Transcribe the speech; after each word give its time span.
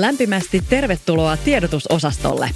Lämpimästi 0.00 0.62
tervetuloa 0.70 1.36
tiedotusosastolle. 1.36 2.50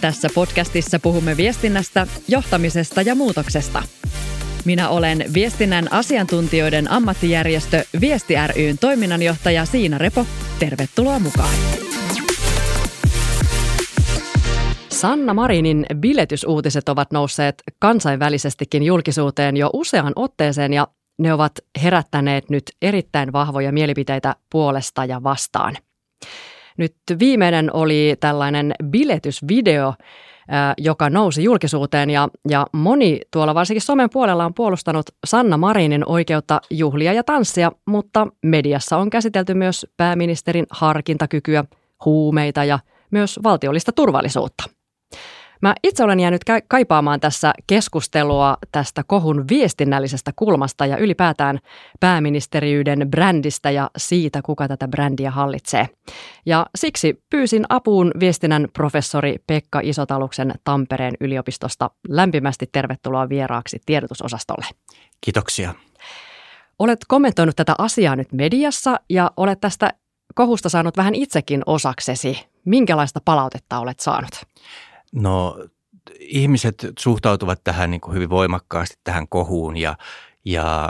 Tässä 0.00 0.28
podcastissa 0.34 0.98
puhumme 0.98 1.36
viestinnästä, 1.36 2.06
johtamisesta 2.28 3.02
ja 3.02 3.14
muutoksesta. 3.14 3.82
Minä 4.64 4.88
olen 4.88 5.24
viestinnän 5.34 5.92
asiantuntijoiden 5.92 6.90
ammattijärjestö 6.90 7.84
Viesti 8.00 8.34
ryn 8.56 8.78
toiminnanjohtaja 8.78 9.64
Siina 9.64 9.98
Repo. 9.98 10.26
Tervetuloa 10.58 11.18
mukaan. 11.18 11.54
Sanna 14.88 15.34
Marinin 15.34 15.86
biletysuutiset 15.96 16.88
ovat 16.88 17.12
nousseet 17.12 17.62
kansainvälisestikin 17.78 18.82
julkisuuteen 18.82 19.56
jo 19.56 19.70
useaan 19.72 20.12
otteeseen 20.16 20.72
ja 20.72 20.88
ne 21.18 21.32
ovat 21.32 21.52
herättäneet 21.82 22.50
nyt 22.50 22.62
erittäin 22.82 23.32
vahvoja 23.32 23.72
mielipiteitä 23.72 24.36
puolesta 24.50 25.04
ja 25.04 25.22
vastaan. 25.22 25.76
Nyt 26.78 26.94
viimeinen 27.18 27.70
oli 27.72 28.16
tällainen 28.20 28.72
biletysvideo, 28.84 29.94
joka 30.78 31.10
nousi 31.10 31.44
julkisuuteen 31.44 32.10
ja, 32.10 32.28
ja 32.48 32.66
moni 32.72 33.20
tuolla 33.30 33.54
varsinkin 33.54 33.82
somen 33.82 34.10
puolella 34.10 34.44
on 34.44 34.54
puolustanut 34.54 35.06
Sanna 35.26 35.56
Marinin 35.56 36.02
oikeutta 36.06 36.60
juhlia 36.70 37.12
ja 37.12 37.24
tanssia, 37.24 37.72
mutta 37.86 38.26
mediassa 38.42 38.96
on 38.96 39.10
käsitelty 39.10 39.54
myös 39.54 39.86
pääministerin 39.96 40.66
harkintakykyä, 40.70 41.64
huumeita 42.04 42.64
ja 42.64 42.78
myös 43.10 43.40
valtiollista 43.42 43.92
turvallisuutta. 43.92 44.64
Mä 45.64 45.74
itse 45.82 46.04
olen 46.04 46.20
jäänyt 46.20 46.42
kaipaamaan 46.68 47.20
tässä 47.20 47.52
keskustelua 47.66 48.56
tästä 48.72 49.02
kohun 49.06 49.44
viestinnällisestä 49.48 50.32
kulmasta 50.36 50.86
ja 50.86 50.96
ylipäätään 50.96 51.58
pääministeriyden 52.00 53.06
brändistä 53.10 53.70
ja 53.70 53.90
siitä, 53.96 54.42
kuka 54.42 54.68
tätä 54.68 54.88
brändiä 54.88 55.30
hallitsee. 55.30 55.88
Ja 56.46 56.66
siksi 56.74 57.22
pyysin 57.30 57.64
apuun 57.68 58.10
viestinnän 58.20 58.68
professori 58.72 59.36
Pekka 59.46 59.80
Isotaluksen 59.82 60.54
Tampereen 60.64 61.14
yliopistosta. 61.20 61.90
Lämpimästi 62.08 62.66
tervetuloa 62.72 63.28
vieraaksi 63.28 63.80
tiedotusosastolle. 63.86 64.66
Kiitoksia. 65.20 65.74
Olet 66.78 67.00
kommentoinut 67.08 67.56
tätä 67.56 67.74
asiaa 67.78 68.16
nyt 68.16 68.32
mediassa 68.32 69.00
ja 69.10 69.30
olet 69.36 69.60
tästä 69.60 69.90
kohusta 70.34 70.68
saanut 70.68 70.96
vähän 70.96 71.14
itsekin 71.14 71.62
osaksesi. 71.66 72.46
Minkälaista 72.64 73.20
palautetta 73.24 73.78
olet 73.78 74.00
saanut? 74.00 74.30
No 75.14 75.58
ihmiset 76.18 76.86
suhtautuvat 76.98 77.64
tähän 77.64 77.90
niin 77.90 78.00
kuin 78.00 78.14
hyvin 78.14 78.30
voimakkaasti 78.30 78.96
tähän 79.04 79.28
kohuun 79.28 79.76
ja, 79.76 79.96
ja 80.44 80.88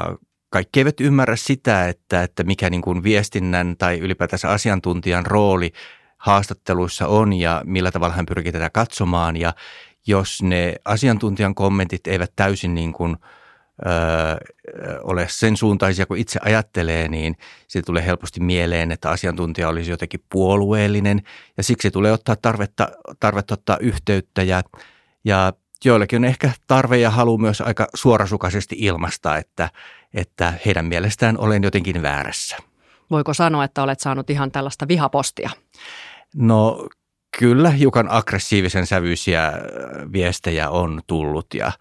kaikki 0.50 0.80
eivät 0.80 1.00
ymmärrä 1.00 1.36
sitä, 1.36 1.88
että, 1.88 2.22
että 2.22 2.44
mikä 2.44 2.70
niin 2.70 2.82
kuin 2.82 3.02
viestinnän 3.02 3.76
tai 3.78 3.98
ylipäätänsä 3.98 4.50
asiantuntijan 4.50 5.26
rooli 5.26 5.72
haastatteluissa 6.18 7.06
on 7.06 7.32
ja 7.32 7.62
millä 7.64 7.90
tavalla 7.90 8.14
hän 8.14 8.26
pyrkii 8.26 8.52
tätä 8.52 8.70
katsomaan. 8.70 9.36
Ja 9.36 9.52
jos 10.06 10.42
ne 10.42 10.74
asiantuntijan 10.84 11.54
kommentit 11.54 12.06
eivät 12.06 12.32
täysin 12.36 12.74
niin 12.74 12.92
kuin– 12.92 13.16
ole 15.02 15.26
sen 15.30 15.56
suuntaisia 15.56 16.06
kuin 16.06 16.20
itse 16.20 16.40
ajattelee, 16.42 17.08
niin 17.08 17.36
se 17.68 17.82
tulee 17.82 18.06
helposti 18.06 18.40
mieleen, 18.40 18.92
että 18.92 19.10
asiantuntija 19.10 19.68
olisi 19.68 19.90
jotenkin 19.90 20.24
puolueellinen 20.32 21.22
ja 21.56 21.62
siksi 21.62 21.90
tulee 21.90 22.12
ottaa 22.12 22.36
tarvetta, 22.36 22.88
tarvetta 23.20 23.54
ottaa 23.54 23.76
yhteyttä 23.80 24.42
ja, 24.42 24.62
ja 25.24 25.52
joillekin 25.84 26.16
on 26.16 26.24
ehkä 26.24 26.50
tarve 26.66 26.98
ja 26.98 27.10
halu 27.10 27.38
myös 27.38 27.60
aika 27.60 27.86
suorasukaisesti 27.94 28.76
ilmaista, 28.78 29.36
että, 29.36 29.70
että 30.14 30.52
heidän 30.66 30.86
mielestään 30.86 31.38
olen 31.38 31.62
jotenkin 31.62 32.02
väärässä. 32.02 32.56
Voiko 33.10 33.34
sanoa, 33.34 33.64
että 33.64 33.82
olet 33.82 34.00
saanut 34.00 34.30
ihan 34.30 34.50
tällaista 34.50 34.88
vihapostia? 34.88 35.50
No 36.34 36.88
kyllä, 37.38 37.70
hiukan 37.70 38.06
aggressiivisen 38.10 38.86
sävyisiä 38.86 39.52
viestejä 40.12 40.70
on 40.70 41.00
tullut 41.06 41.46
ja, 41.54 41.72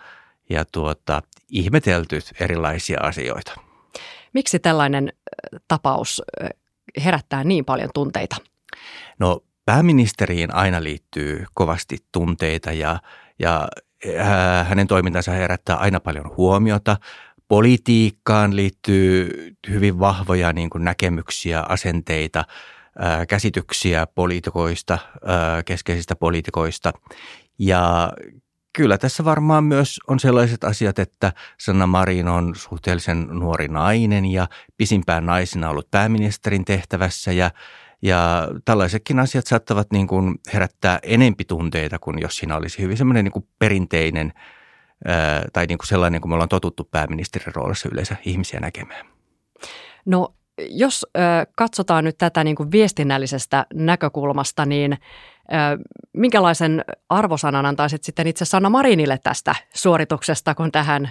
ja 0.50 0.66
tuota, 0.72 1.22
ihmetelty 1.54 2.20
erilaisia 2.40 3.00
asioita. 3.02 3.54
Miksi 4.34 4.60
tällainen 4.60 5.14
tapaus 5.68 6.22
herättää 7.06 7.44
niin 7.44 7.66
paljon 7.66 7.90
tunteita? 7.94 8.36
No 9.20 9.44
pääministeriin 9.66 10.54
aina 10.56 10.84
liittyy 10.84 11.46
kovasti 11.54 11.98
tunteita 12.12 12.72
ja, 12.72 13.00
ja 13.40 13.68
hänen 14.64 14.88
toimintansa 14.88 15.32
herättää 15.32 15.76
aina 15.76 16.00
paljon 16.00 16.38
huomiota. 16.38 16.98
Politiikkaan 17.48 18.56
liittyy 18.56 19.30
hyvin 19.70 20.00
vahvoja 20.00 20.54
niin 20.54 20.70
kuin 20.70 20.84
näkemyksiä, 20.84 21.64
asenteita, 21.70 22.46
käsityksiä 23.30 24.08
poliitikoista, 24.08 24.98
keskeisistä 25.66 26.16
poliitikoista. 26.16 26.94
Ja 27.60 28.14
kyllä 28.74 28.98
tässä 28.98 29.26
varmaan 29.26 29.64
myös 29.64 30.00
on 30.08 30.20
sellaiset 30.20 30.64
asiat, 30.64 31.00
että 31.00 31.34
Sanna 31.60 31.88
Marin 31.88 32.28
on 32.28 32.56
suhteellisen 32.56 33.28
nuori 33.32 33.68
nainen 33.68 34.26
ja 34.26 34.48
pisimpään 34.78 35.26
naisena 35.26 35.70
ollut 35.70 35.92
pääministerin 35.92 36.66
tehtävässä 36.66 37.32
ja 37.32 37.52
ja 38.02 38.48
tällaisetkin 38.66 39.20
asiat 39.20 39.48
saattavat 39.48 39.92
niin 39.92 40.08
kuin 40.08 40.36
herättää 40.54 41.00
enempi 41.04 41.46
tunteita 41.46 42.00
kuin 42.00 42.22
jos 42.22 42.38
siinä 42.38 42.58
olisi 42.58 42.82
hyvin 42.82 42.98
semmoinen 42.98 43.24
niin 43.24 43.32
kuin 43.32 43.48
perinteinen 43.60 44.34
tai 45.54 45.66
niin 45.66 45.78
kuin 45.78 45.88
sellainen, 45.88 46.22
kun 46.22 46.30
me 46.30 46.34
ollaan 46.34 46.50
totuttu 46.50 46.84
pääministerin 46.84 47.56
roolissa 47.56 47.90
yleensä 47.92 48.16
ihmisiä 48.26 48.60
näkemään. 48.60 49.06
No 50.06 50.34
jos 50.58 51.06
äh, 51.18 51.48
katsotaan 51.56 52.04
nyt 52.04 52.18
tätä 52.18 52.44
niin 52.44 52.56
kuin 52.56 52.72
viestinnällisestä 52.72 53.66
näkökulmasta, 53.74 54.66
niin 54.66 54.98
Minkälaisen 56.14 56.86
arvosanan 57.10 57.66
antaisit 57.66 58.04
sitten 58.04 58.28
itse 58.28 58.46
Sanna 58.46 58.70
Marinille 58.70 59.20
tästä 59.24 59.56
suorituksesta, 59.74 60.56
kun 60.56 60.72
tähän, 60.72 61.10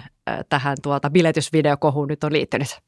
tähän 0.49 0.77
tuota 0.81 1.09
biletysvideokohuun 1.09 2.07
nyt 2.07 2.23
on 2.23 2.33
liittynyt? 2.33 2.79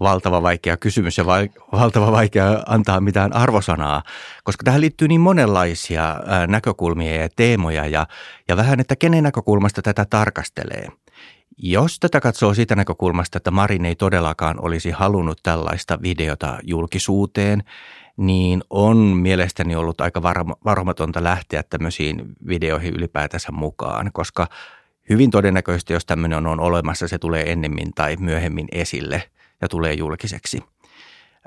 Valtava 0.00 0.42
vaikea 0.42 0.76
kysymys 0.76 1.18
ja 1.18 1.26
valtava 1.72 2.12
vaikea 2.12 2.62
antaa 2.66 3.00
mitään 3.00 3.36
arvosanaa, 3.36 4.02
koska 4.44 4.64
tähän 4.64 4.80
liittyy 4.80 5.08
niin 5.08 5.20
monenlaisia 5.20 6.16
näkökulmia 6.46 7.22
ja 7.22 7.28
teemoja 7.36 7.86
ja, 7.86 8.06
ja 8.48 8.56
vähän, 8.56 8.80
että 8.80 8.96
kenen 8.96 9.24
näkökulmasta 9.24 9.82
tätä 9.82 10.04
tarkastelee. 10.10 10.88
Jos 11.58 12.00
tätä 12.00 12.20
katsoo 12.20 12.54
siitä 12.54 12.74
näkökulmasta, 12.74 13.36
että 13.36 13.50
Marin 13.50 13.84
ei 13.84 13.94
todellakaan 13.94 14.64
olisi 14.64 14.90
halunnut 14.90 15.40
tällaista 15.42 15.98
videota 16.02 16.58
julkisuuteen, 16.62 17.64
niin 18.16 18.62
on 18.70 18.96
mielestäni 18.96 19.76
ollut 19.76 20.00
aika 20.00 20.22
varomatonta 20.64 21.24
lähteä 21.24 21.62
tämmöisiin 21.62 22.22
videoihin 22.48 22.94
ylipäätänsä 22.94 23.52
mukaan, 23.52 24.10
koska 24.12 24.46
hyvin 25.08 25.30
todennäköisesti, 25.30 25.92
jos 25.92 26.06
tämmöinen 26.06 26.46
on 26.46 26.60
olemassa, 26.60 27.08
se 27.08 27.18
tulee 27.18 27.52
ennemmin 27.52 27.94
tai 27.94 28.16
myöhemmin 28.16 28.68
esille 28.72 29.22
ja 29.60 29.68
tulee 29.68 29.92
julkiseksi. 29.92 30.62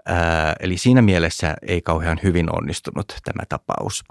Ää, 0.05 0.55
eli 0.59 0.78
siinä 0.78 1.01
mielessä 1.01 1.55
ei 1.67 1.81
kauhean 1.81 2.19
hyvin 2.23 2.55
onnistunut 2.55 3.07
tämä 3.23 3.44
tapaus. 3.49 4.03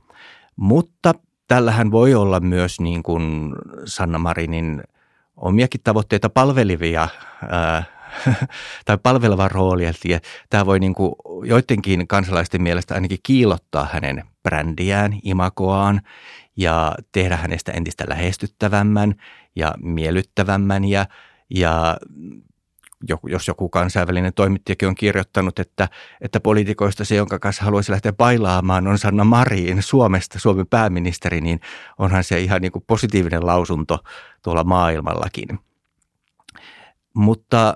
Mutta 0.56 1.14
tällähän 1.48 1.90
voi 1.90 2.14
olla 2.14 2.40
myös 2.40 2.80
niin 2.80 3.02
kuin 3.02 3.54
Sanna 3.84 4.18
Marinin 4.18 4.82
omiakin 5.36 5.80
tavoitteita 5.84 6.28
palvelivia 6.30 7.08
ää, 7.48 7.84
tai 8.84 8.98
palveleva 9.02 9.48
rooli. 9.48 9.84
Eli 9.84 10.20
tämä 10.50 10.66
voi 10.66 10.80
niin 10.80 10.94
kuin 10.94 11.12
joidenkin 11.44 12.08
kansalaisten 12.08 12.62
mielestä 12.62 12.94
ainakin 12.94 13.18
kiilottaa 13.22 13.88
hänen 13.92 14.24
brändiään, 14.42 15.18
imakoaan 15.22 16.00
ja 16.56 16.94
tehdä 17.12 17.36
hänestä 17.36 17.72
entistä 17.72 18.04
lähestyttävämmän 18.08 19.14
ja 19.56 19.74
miellyttävämmän 19.82 20.84
ja, 20.84 21.06
ja 21.50 21.96
jos 23.22 23.48
joku 23.48 23.68
kansainvälinen 23.68 24.32
toimittajakin 24.34 24.88
on 24.88 24.94
kirjoittanut, 24.94 25.58
että, 25.58 25.88
että 26.20 26.40
poliitikoista 26.40 27.04
se, 27.04 27.14
jonka 27.14 27.38
kanssa 27.38 27.64
haluaisi 27.64 27.92
lähteä 27.92 28.12
bailaamaan, 28.12 28.86
on 28.86 28.98
Sanna 28.98 29.24
Marin 29.24 29.82
Suomesta, 29.82 30.38
Suomen 30.38 30.66
pääministeri, 30.66 31.40
niin 31.40 31.60
onhan 31.98 32.24
se 32.24 32.40
ihan 32.40 32.62
niin 32.62 32.72
kuin 32.72 32.84
positiivinen 32.86 33.46
lausunto 33.46 33.98
tuolla 34.42 34.64
maailmallakin. 34.64 35.58
Mutta 37.14 37.74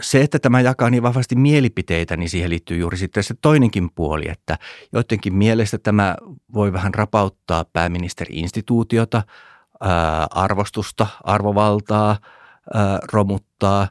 se, 0.00 0.20
että 0.20 0.38
tämä 0.38 0.60
jakaa 0.60 0.90
niin 0.90 1.02
vahvasti 1.02 1.36
mielipiteitä, 1.36 2.16
niin 2.16 2.30
siihen 2.30 2.50
liittyy 2.50 2.78
juuri 2.78 2.96
sitten 2.96 3.22
se 3.22 3.34
toinenkin 3.40 3.90
puoli, 3.94 4.28
että 4.28 4.58
joidenkin 4.92 5.34
mielestä 5.34 5.78
tämä 5.78 6.16
voi 6.54 6.72
vähän 6.72 6.94
rapauttaa 6.94 7.64
pääministeri-instituutiota, 7.72 9.22
ää, 9.80 10.26
arvostusta, 10.30 11.06
arvovaltaa, 11.24 12.16
ää, 12.74 12.98
romuttaa. 13.12 13.88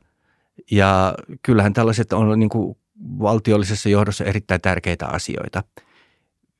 Ja 0.71 1.15
kyllähän 1.43 1.73
tällaiset 1.73 2.13
on 2.13 2.39
niin 2.39 2.49
kuin 2.49 2.77
valtiollisessa 3.19 3.89
johdossa 3.89 4.25
erittäin 4.25 4.61
tärkeitä 4.61 5.07
asioita. 5.07 5.63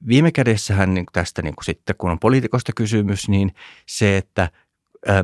Viime 0.08 0.32
kädessähän 0.32 0.94
niin 0.94 1.06
tästä 1.12 1.42
niin 1.42 1.56
kuin 1.56 1.66
sitten, 1.66 1.96
kun 1.98 2.12
on 2.12 2.20
poliitikosta 2.20 2.72
kysymys, 2.76 3.30
niin 3.30 3.52
se, 3.86 4.18
että 4.18 4.50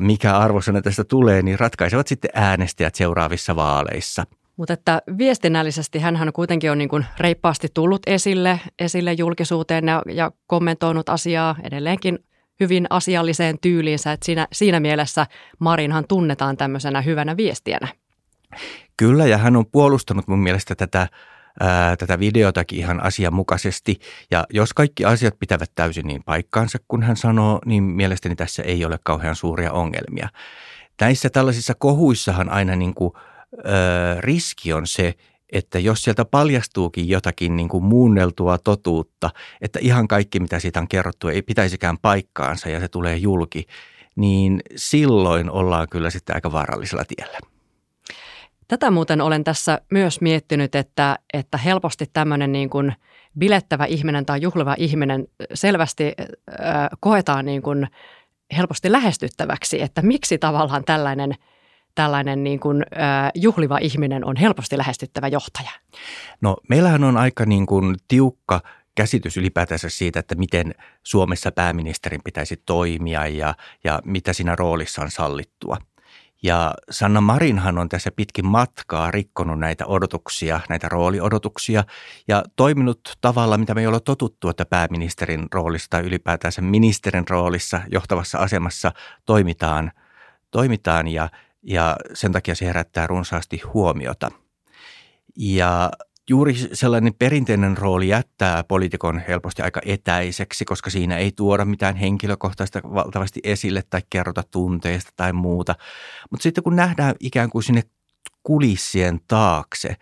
mikä 0.00 0.36
arvosana 0.38 0.82
tästä 0.82 1.04
tulee, 1.04 1.42
niin 1.42 1.58
ratkaisevat 1.58 2.06
sitten 2.06 2.30
äänestäjät 2.34 2.94
seuraavissa 2.94 3.56
vaaleissa. 3.56 4.24
Mutta 4.56 4.72
että 4.72 5.02
viestinnällisesti 5.18 5.98
hän 5.98 6.30
kuitenkin 6.34 6.70
on 6.70 6.78
niin 6.78 6.88
kuin 6.88 7.06
reippaasti 7.18 7.68
tullut 7.74 8.02
esille, 8.06 8.60
esille 8.78 9.12
julkisuuteen 9.12 9.88
ja, 9.88 10.02
ja 10.14 10.30
kommentoinut 10.46 11.08
asiaa 11.08 11.56
edelleenkin 11.62 12.18
hyvin 12.60 12.86
asialliseen 12.90 13.58
tyyliinsä. 13.60 14.12
Että 14.12 14.26
siinä, 14.26 14.48
siinä 14.52 14.80
mielessä 14.80 15.26
Marinhan 15.58 16.04
tunnetaan 16.08 16.56
tämmöisenä 16.56 17.00
hyvänä 17.00 17.36
viestiänä. 17.36 17.88
Kyllä, 18.96 19.26
ja 19.26 19.38
hän 19.38 19.56
on 19.56 19.66
puolustanut 19.66 20.28
mun 20.28 20.38
mielestä 20.38 20.74
tätä, 20.74 21.08
ää, 21.60 21.96
tätä 21.96 22.18
videotakin 22.18 22.78
ihan 22.78 23.02
asianmukaisesti. 23.02 23.98
Ja 24.30 24.46
jos 24.50 24.74
kaikki 24.74 25.04
asiat 25.04 25.38
pitävät 25.38 25.70
täysin 25.74 26.06
niin 26.06 26.22
paikkaansa, 26.24 26.78
kun 26.88 27.02
hän 27.02 27.16
sanoo, 27.16 27.60
niin 27.66 27.82
mielestäni 27.82 28.36
tässä 28.36 28.62
ei 28.62 28.84
ole 28.84 28.98
kauhean 29.04 29.36
suuria 29.36 29.72
ongelmia. 29.72 30.28
Näissä 31.00 31.30
tällaisissa 31.30 31.74
kohuissahan 31.74 32.50
aina 32.50 32.76
niin 32.76 32.94
kuin, 32.94 33.12
ää, 33.64 34.20
riski 34.20 34.72
on 34.72 34.86
se, 34.86 35.14
että 35.52 35.78
jos 35.78 36.02
sieltä 36.04 36.24
paljastuukin 36.24 37.08
jotakin 37.08 37.56
niin 37.56 37.68
kuin 37.68 37.84
muunneltua 37.84 38.58
totuutta, 38.58 39.30
että 39.60 39.78
ihan 39.82 40.08
kaikki 40.08 40.40
mitä 40.40 40.58
siitä 40.58 40.80
on 40.80 40.88
kerrottu 40.88 41.28
ei 41.28 41.42
pitäisikään 41.42 41.98
paikkaansa 41.98 42.68
ja 42.68 42.80
se 42.80 42.88
tulee 42.88 43.16
julki, 43.16 43.66
niin 44.16 44.60
silloin 44.76 45.50
ollaan 45.50 45.86
kyllä 45.90 46.10
sitten 46.10 46.34
aika 46.34 46.52
vaarallisella 46.52 47.04
tiellä. 47.04 47.38
Tätä 48.68 48.90
muuten 48.90 49.20
olen 49.20 49.44
tässä 49.44 49.80
myös 49.90 50.20
miettinyt, 50.20 50.74
että, 50.74 51.18
että 51.32 51.58
helposti 51.58 52.06
tämmöinen 52.12 52.52
niin 52.52 52.70
kuin 52.70 52.92
bilettävä 53.38 53.84
ihminen 53.84 54.26
tai 54.26 54.42
juhliva 54.42 54.74
ihminen 54.78 55.26
selvästi 55.54 56.14
äh, 56.14 56.88
koetaan 57.00 57.44
niin 57.44 57.62
kuin 57.62 57.88
helposti 58.56 58.92
lähestyttäväksi, 58.92 59.82
että 59.82 60.02
miksi 60.02 60.38
tavallaan 60.38 60.84
tällainen– 60.84 61.34
tällainen 61.98 62.44
niin 62.44 62.60
kuin, 62.60 62.82
äh, 62.92 63.30
juhliva 63.34 63.78
ihminen 63.78 64.24
on 64.24 64.36
helposti 64.36 64.78
lähestyttävä 64.78 65.28
johtaja? 65.28 65.70
No 66.40 66.56
meillähän 66.68 67.04
on 67.04 67.16
aika 67.16 67.46
niin 67.46 67.66
kuin 67.66 67.96
tiukka 68.08 68.60
käsitys 68.94 69.36
ylipäätänsä 69.36 69.88
siitä, 69.88 70.20
että 70.20 70.34
miten 70.34 70.74
Suomessa 71.02 71.52
pääministerin 71.52 72.20
pitäisi 72.24 72.62
toimia 72.66 73.26
ja, 73.26 73.54
ja 73.84 74.00
mitä 74.04 74.32
siinä 74.32 74.56
roolissa 74.56 75.02
on 75.02 75.10
sallittua. 75.10 75.76
Ja 76.42 76.74
Sanna 76.90 77.20
Marinhan 77.20 77.78
on 77.78 77.88
tässä 77.88 78.10
pitkin 78.16 78.46
matkaa 78.46 79.10
rikkonut 79.10 79.58
näitä 79.58 79.86
odotuksia, 79.86 80.60
näitä 80.68 80.88
rooliodotuksia 80.88 81.84
ja 82.28 82.44
toiminut 82.56 83.00
tavalla, 83.20 83.58
mitä 83.58 83.74
me 83.74 83.80
ei 83.80 83.86
ole 83.86 84.00
totuttu, 84.00 84.48
että 84.48 84.64
pääministerin 84.64 85.46
roolissa 85.54 85.90
tai 85.90 86.02
ylipäätänsä 86.02 86.62
ministerin 86.62 87.28
roolissa 87.28 87.80
johtavassa 87.92 88.38
asemassa 88.38 88.92
toimitaan, 89.26 89.92
toimitaan 90.50 91.08
ja, 91.08 91.28
ja 91.62 91.96
sen 92.14 92.32
takia 92.32 92.54
se 92.54 92.66
herättää 92.66 93.06
runsaasti 93.06 93.60
huomiota. 93.74 94.30
Ja 95.36 95.90
juuri 96.28 96.54
sellainen 96.72 97.14
perinteinen 97.18 97.78
rooli 97.78 98.08
jättää 98.08 98.64
poliitikon 98.64 99.22
helposti 99.28 99.62
aika 99.62 99.80
etäiseksi, 99.84 100.64
koska 100.64 100.90
siinä 100.90 101.16
ei 101.16 101.32
tuoda 101.32 101.64
mitään 101.64 101.96
henkilökohtaista 101.96 102.80
valtavasti 102.82 103.40
esille 103.44 103.82
tai 103.90 104.00
kerrota 104.10 104.42
tunteista 104.50 105.12
tai 105.16 105.32
muuta. 105.32 105.74
Mutta 106.30 106.42
sitten 106.42 106.64
kun 106.64 106.76
nähdään 106.76 107.14
ikään 107.20 107.50
kuin 107.50 107.62
sinne 107.62 107.82
kulissien 108.42 109.20
taakse, 109.28 109.96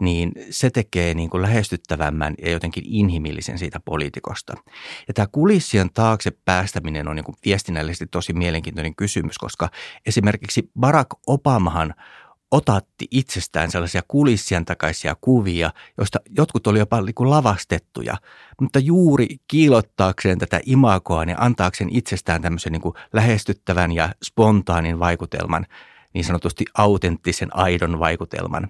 niin 0.00 0.32
se 0.50 0.70
tekee 0.70 1.14
niin 1.14 1.30
kuin 1.30 1.42
lähestyttävämmän 1.42 2.34
ja 2.42 2.50
jotenkin 2.50 2.84
inhimillisen 2.86 3.58
siitä 3.58 3.80
poliitikosta. 3.80 4.54
Ja 5.08 5.14
tämä 5.14 5.26
kulissien 5.32 5.92
taakse 5.92 6.30
päästäminen 6.44 7.08
on 7.08 7.16
niin 7.16 7.24
kuin 7.24 7.36
viestinnällisesti 7.44 8.06
tosi 8.06 8.32
mielenkiintoinen 8.32 8.96
kysymys, 8.96 9.38
koska 9.38 9.68
esimerkiksi 10.06 10.70
Barack 10.80 11.08
Obamahan 11.26 11.94
otatti 12.50 13.06
itsestään 13.10 13.70
sellaisia 13.70 14.02
kulissien 14.08 14.64
takaisia 14.64 15.16
kuvia, 15.20 15.70
joista 15.98 16.20
jotkut 16.38 16.66
oli 16.66 16.78
jopa 16.78 17.00
niin 17.00 17.30
lavastettuja, 17.30 18.16
mutta 18.60 18.78
juuri 18.78 19.26
kiilottaakseen 19.48 20.38
tätä 20.38 20.60
imagoa 20.66 21.24
ja 21.24 21.36
antaakseen 21.38 21.96
itsestään 21.96 22.42
tämmöisen 22.42 22.72
niin 22.72 22.82
lähestyttävän 23.12 23.92
ja 23.92 24.08
spontaanin 24.24 24.98
vaikutelman, 24.98 25.66
niin 26.14 26.24
sanotusti 26.24 26.64
autenttisen, 26.78 27.56
aidon 27.56 27.98
vaikutelman. 27.98 28.68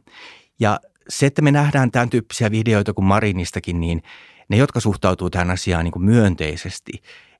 Ja 0.61 0.81
se, 1.09 1.27
että 1.27 1.43
me 1.43 1.51
nähdään 1.51 1.91
tämän 1.91 2.11
tyyppisiä 2.11 2.51
videoita 2.51 2.93
kuin 2.93 3.05
Marinistakin, 3.05 3.81
niin 3.81 4.03
ne, 4.49 4.57
jotka 4.57 4.81
suhtautuu 4.81 5.31
tähän 5.31 5.51
asiaan 5.51 5.85
niin 5.85 6.05
myönteisesti, 6.05 6.93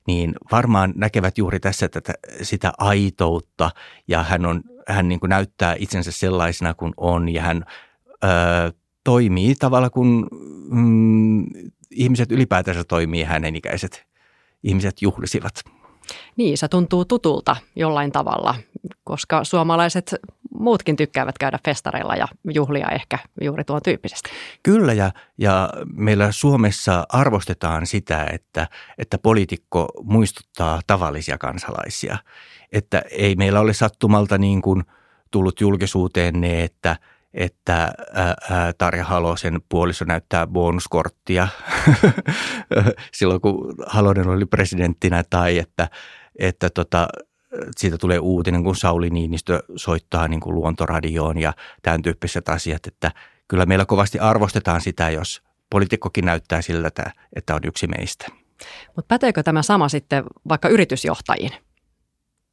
niin 0.07 0.33
varmaan 0.51 0.93
näkevät 0.95 1.37
juuri 1.37 1.59
tässä 1.59 1.89
tätä, 1.89 2.13
sitä 2.41 2.71
aitoutta 2.77 3.69
ja 4.07 4.23
hän, 4.23 4.45
on, 4.45 4.61
hän 4.87 5.07
niin 5.07 5.19
kuin 5.19 5.29
näyttää 5.29 5.75
itsensä 5.79 6.11
sellaisena 6.11 6.73
kuin 6.73 6.93
on 6.97 7.29
ja 7.29 7.41
hän 7.41 7.63
ö, 8.23 8.27
toimii 9.03 9.55
tavalla 9.55 9.89
kuin 9.89 10.25
mm, 10.69 11.45
ihmiset 11.91 12.31
ylipäätänsä 12.31 12.83
toimii 12.83 13.23
hänen 13.23 13.55
ikäiset 13.55 14.07
ihmiset 14.63 15.01
juhlisivat. 15.01 15.63
Niin, 16.35 16.57
se 16.57 16.67
tuntuu 16.67 17.05
tutulta 17.05 17.55
jollain 17.75 18.11
tavalla, 18.11 18.55
koska 19.03 19.43
suomalaiset 19.43 20.15
muutkin 20.59 20.95
tykkäävät 20.95 21.37
käydä 21.37 21.59
festareilla 21.65 22.15
ja 22.15 22.27
juhlia 22.53 22.87
ehkä 22.89 23.19
juuri 23.41 23.63
tuon 23.63 23.81
tyyppisesti. 23.83 24.29
Kyllä 24.63 24.93
ja, 24.93 25.11
ja 25.37 25.69
meillä 25.93 26.31
Suomessa 26.31 27.05
arvostetaan 27.09 27.85
sitä, 27.85 28.27
että, 28.33 28.67
että 28.97 29.17
poliitikko 29.17 29.87
muistuttaa 30.03 30.81
tavallisia 30.87 31.37
kansalaisia. 31.37 32.17
Että 32.71 33.01
ei 33.11 33.35
meillä 33.35 33.59
ole 33.59 33.73
sattumalta 33.73 34.37
niin 34.37 34.61
kuin 34.61 34.83
tullut 35.31 35.61
julkisuuteen 35.61 36.41
ne, 36.41 36.63
että– 36.63 36.95
että 37.37 37.93
ää, 38.13 38.73
Tarja 38.77 39.03
Halosen 39.03 39.61
puoliso 39.69 40.05
näyttää 40.05 40.47
bonuskorttia 40.47 41.47
silloin, 43.17 43.41
kun 43.41 43.75
Halonen 43.87 44.27
oli 44.27 44.45
presidenttinä, 44.45 45.23
tai 45.29 45.57
että, 45.57 45.89
että 46.39 46.69
tota, 46.69 47.07
siitä 47.77 47.97
tulee 47.97 48.19
uutinen, 48.19 48.63
kun 48.63 48.75
Sauli 48.75 49.09
Niinistö 49.09 49.63
soittaa 49.75 50.27
niin 50.27 50.39
kuin 50.39 50.55
luontoradioon 50.55 51.37
ja 51.37 51.53
tämän 51.81 52.01
tyyppiset 52.01 52.49
asiat, 52.49 52.87
että 52.87 53.11
kyllä 53.47 53.65
meillä 53.65 53.85
kovasti 53.85 54.19
arvostetaan 54.19 54.81
sitä, 54.81 55.09
jos 55.09 55.41
poliitikkokin 55.69 56.25
näyttää 56.25 56.61
siltä, 56.61 57.11
että 57.35 57.55
on 57.55 57.61
yksi 57.63 57.87
meistä. 57.87 58.25
Mutta 58.95 59.07
päteekö 59.07 59.43
tämä 59.43 59.61
sama 59.61 59.89
sitten 59.89 60.23
vaikka 60.49 60.69
yritysjohtajiin? 60.69 61.51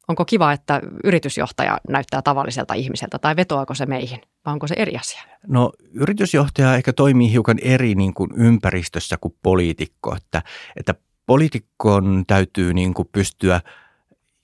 Onko 0.07 0.25
kiva, 0.25 0.51
että 0.51 0.81
yritysjohtaja 1.03 1.77
näyttää 1.89 2.21
tavalliselta 2.21 2.73
ihmiseltä 2.73 3.19
tai 3.19 3.35
vetoako 3.35 3.73
se 3.73 3.85
meihin 3.85 4.21
vai 4.45 4.53
onko 4.53 4.67
se 4.67 4.75
eri 4.77 4.97
asia? 4.97 5.21
No 5.47 5.71
yritysjohtaja 5.93 6.75
ehkä 6.75 6.93
toimii 6.93 7.31
hiukan 7.31 7.57
eri 7.61 7.95
niin 7.95 8.13
kuin 8.13 8.31
ympäristössä 8.35 9.17
kuin 9.21 9.35
poliitikko, 9.43 10.15
että, 10.15 10.41
että 10.75 10.95
poliitikon 11.25 12.23
täytyy 12.27 12.73
niin 12.73 12.93
kuin 12.93 13.09
pystyä 13.11 13.61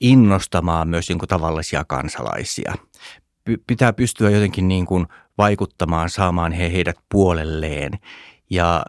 innostamaan 0.02 0.88
myös 0.88 1.10
niin 1.10 1.20
kuin 1.20 1.30
tavallisia 1.30 1.84
kansalaisia. 1.88 2.74
Pitää 3.68 3.94
pystyä 3.94 4.30
jotenkin 4.30 4.68
niin 4.68 4.86
kuin 4.86 5.08
vaikuttamaan, 5.38 6.10
saamaan 6.10 6.52
he 6.52 6.72
heidät 6.72 6.98
puolelleen 7.12 7.92
ja 8.50 8.84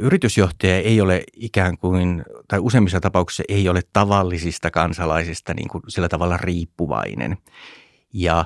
yritysjohtaja 0.00 0.76
ei 0.76 1.00
ole 1.00 1.22
ikään 1.36 1.78
kuin, 1.78 2.24
tai 2.48 2.58
useimmissa 2.58 3.00
tapauksissa 3.00 3.42
ei 3.48 3.68
ole 3.68 3.80
tavallisista 3.92 4.70
kansalaisista 4.70 5.54
niin 5.54 5.68
kuin 5.68 5.82
sillä 5.88 6.08
tavalla 6.08 6.36
riippuvainen. 6.36 7.38
Ja 8.12 8.44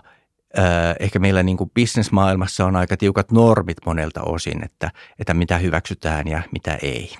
ehkä 1.00 1.18
meillä 1.18 1.42
niin 1.42 1.56
kuin 1.56 1.70
bisnesmaailmassa 1.70 2.66
on 2.66 2.76
aika 2.76 2.96
tiukat 2.96 3.32
normit 3.32 3.76
monelta 3.86 4.22
osin, 4.22 4.64
että, 4.64 4.90
että 5.18 5.34
mitä 5.34 5.58
hyväksytään 5.58 6.28
ja 6.28 6.42
mitä 6.52 6.78
ei. 6.82 7.10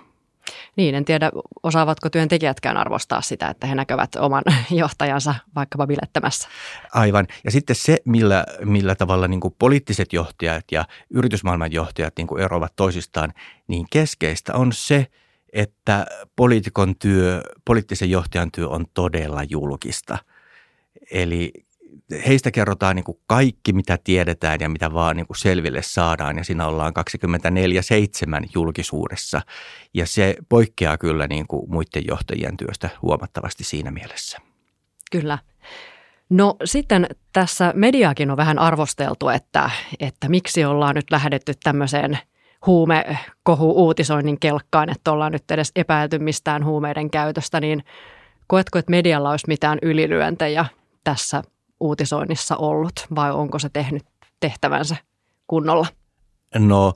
Niin, 0.76 0.94
en 0.94 1.04
tiedä, 1.04 1.30
osaavatko 1.62 2.10
työntekijätkään 2.10 2.76
arvostaa 2.76 3.20
sitä, 3.20 3.48
että 3.48 3.66
he 3.66 3.74
näkevät 3.74 4.16
oman 4.16 4.42
johtajansa 4.70 5.34
vaikkapa 5.54 5.86
bilettämässä. 5.86 6.48
Aivan. 6.94 7.26
Ja 7.44 7.50
sitten 7.50 7.76
se, 7.76 7.96
millä, 8.04 8.44
millä 8.64 8.94
tavalla 8.94 9.28
niin 9.28 9.40
kuin 9.40 9.54
poliittiset 9.58 10.12
johtajat 10.12 10.64
ja 10.72 10.84
yritysmaailman 11.10 11.72
johtajat 11.72 12.14
niin 12.16 12.26
kuin 12.26 12.42
eroavat 12.42 12.72
toisistaan, 12.76 13.32
niin 13.68 13.86
keskeistä 13.90 14.54
on 14.54 14.72
se, 14.72 15.06
että 15.52 16.06
poliitikon 16.36 16.96
työ, 16.96 17.42
poliittisen 17.64 18.10
johtajan 18.10 18.52
työ 18.52 18.68
on 18.68 18.84
todella 18.94 19.42
julkista. 19.42 20.18
Eli 21.10 21.52
heistä 22.26 22.50
kerrotaan 22.50 22.96
niin 22.96 23.04
kuin 23.04 23.18
kaikki, 23.26 23.72
mitä 23.72 23.98
tiedetään 24.04 24.60
ja 24.60 24.68
mitä 24.68 24.92
vaan 24.92 25.16
niin 25.16 25.26
kuin 25.26 25.36
selville 25.36 25.82
saadaan 25.82 26.38
ja 26.38 26.44
siinä 26.44 26.66
ollaan 26.66 26.92
24-7 28.44 28.48
julkisuudessa. 28.54 29.40
Ja 29.94 30.06
se 30.06 30.36
poikkeaa 30.48 30.98
kyllä 30.98 31.26
niin 31.26 31.46
kuin 31.46 31.70
muiden 31.70 32.06
johtajien 32.08 32.56
työstä 32.56 32.88
huomattavasti 33.02 33.64
siinä 33.64 33.90
mielessä. 33.90 34.38
Kyllä. 35.10 35.38
No 36.30 36.56
sitten 36.64 37.06
tässä 37.32 37.72
mediakin 37.76 38.30
on 38.30 38.36
vähän 38.36 38.58
arvosteltu, 38.58 39.28
että, 39.28 39.70
että 40.00 40.28
miksi 40.28 40.64
ollaan 40.64 40.94
nyt 40.94 41.10
lähdetty 41.10 41.52
tämmöiseen 41.62 42.18
huumekohu-uutisoinnin 42.66 44.40
kelkkaan, 44.40 44.90
että 44.90 45.12
ollaan 45.12 45.32
nyt 45.32 45.50
edes 45.50 45.72
epäilty 45.76 46.18
mistään 46.18 46.64
huumeiden 46.64 47.10
käytöstä, 47.10 47.60
niin 47.60 47.84
koetko, 48.46 48.78
että 48.78 48.90
medialla 48.90 49.30
olisi 49.30 49.48
mitään 49.48 49.78
ylilyöntejä 49.82 50.64
tässä 51.04 51.42
uutisoinnissa 51.80 52.56
ollut 52.56 53.06
vai 53.14 53.32
onko 53.32 53.58
se 53.58 53.68
tehnyt 53.68 54.04
tehtävänsä 54.40 54.96
kunnolla? 55.46 55.86
No 56.54 56.94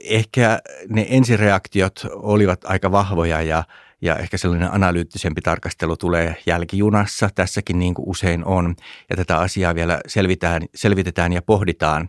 ehkä 0.00 0.60
ne 0.88 1.06
ensireaktiot 1.10 2.06
olivat 2.12 2.64
aika 2.64 2.92
vahvoja 2.92 3.42
ja, 3.42 3.64
ja 4.02 4.16
ehkä 4.16 4.36
sellainen 4.36 4.72
analyyttisempi 4.72 5.40
tarkastelu 5.40 5.96
tulee 5.96 6.36
jälkijunassa. 6.46 7.28
Tässäkin 7.34 7.78
niin 7.78 7.94
kuin 7.94 8.08
usein 8.08 8.44
on 8.44 8.74
ja 9.10 9.16
tätä 9.16 9.38
asiaa 9.38 9.74
vielä 9.74 10.00
selvitään, 10.06 10.62
selvitetään 10.74 11.32
ja 11.32 11.42
pohditaan. 11.42 12.08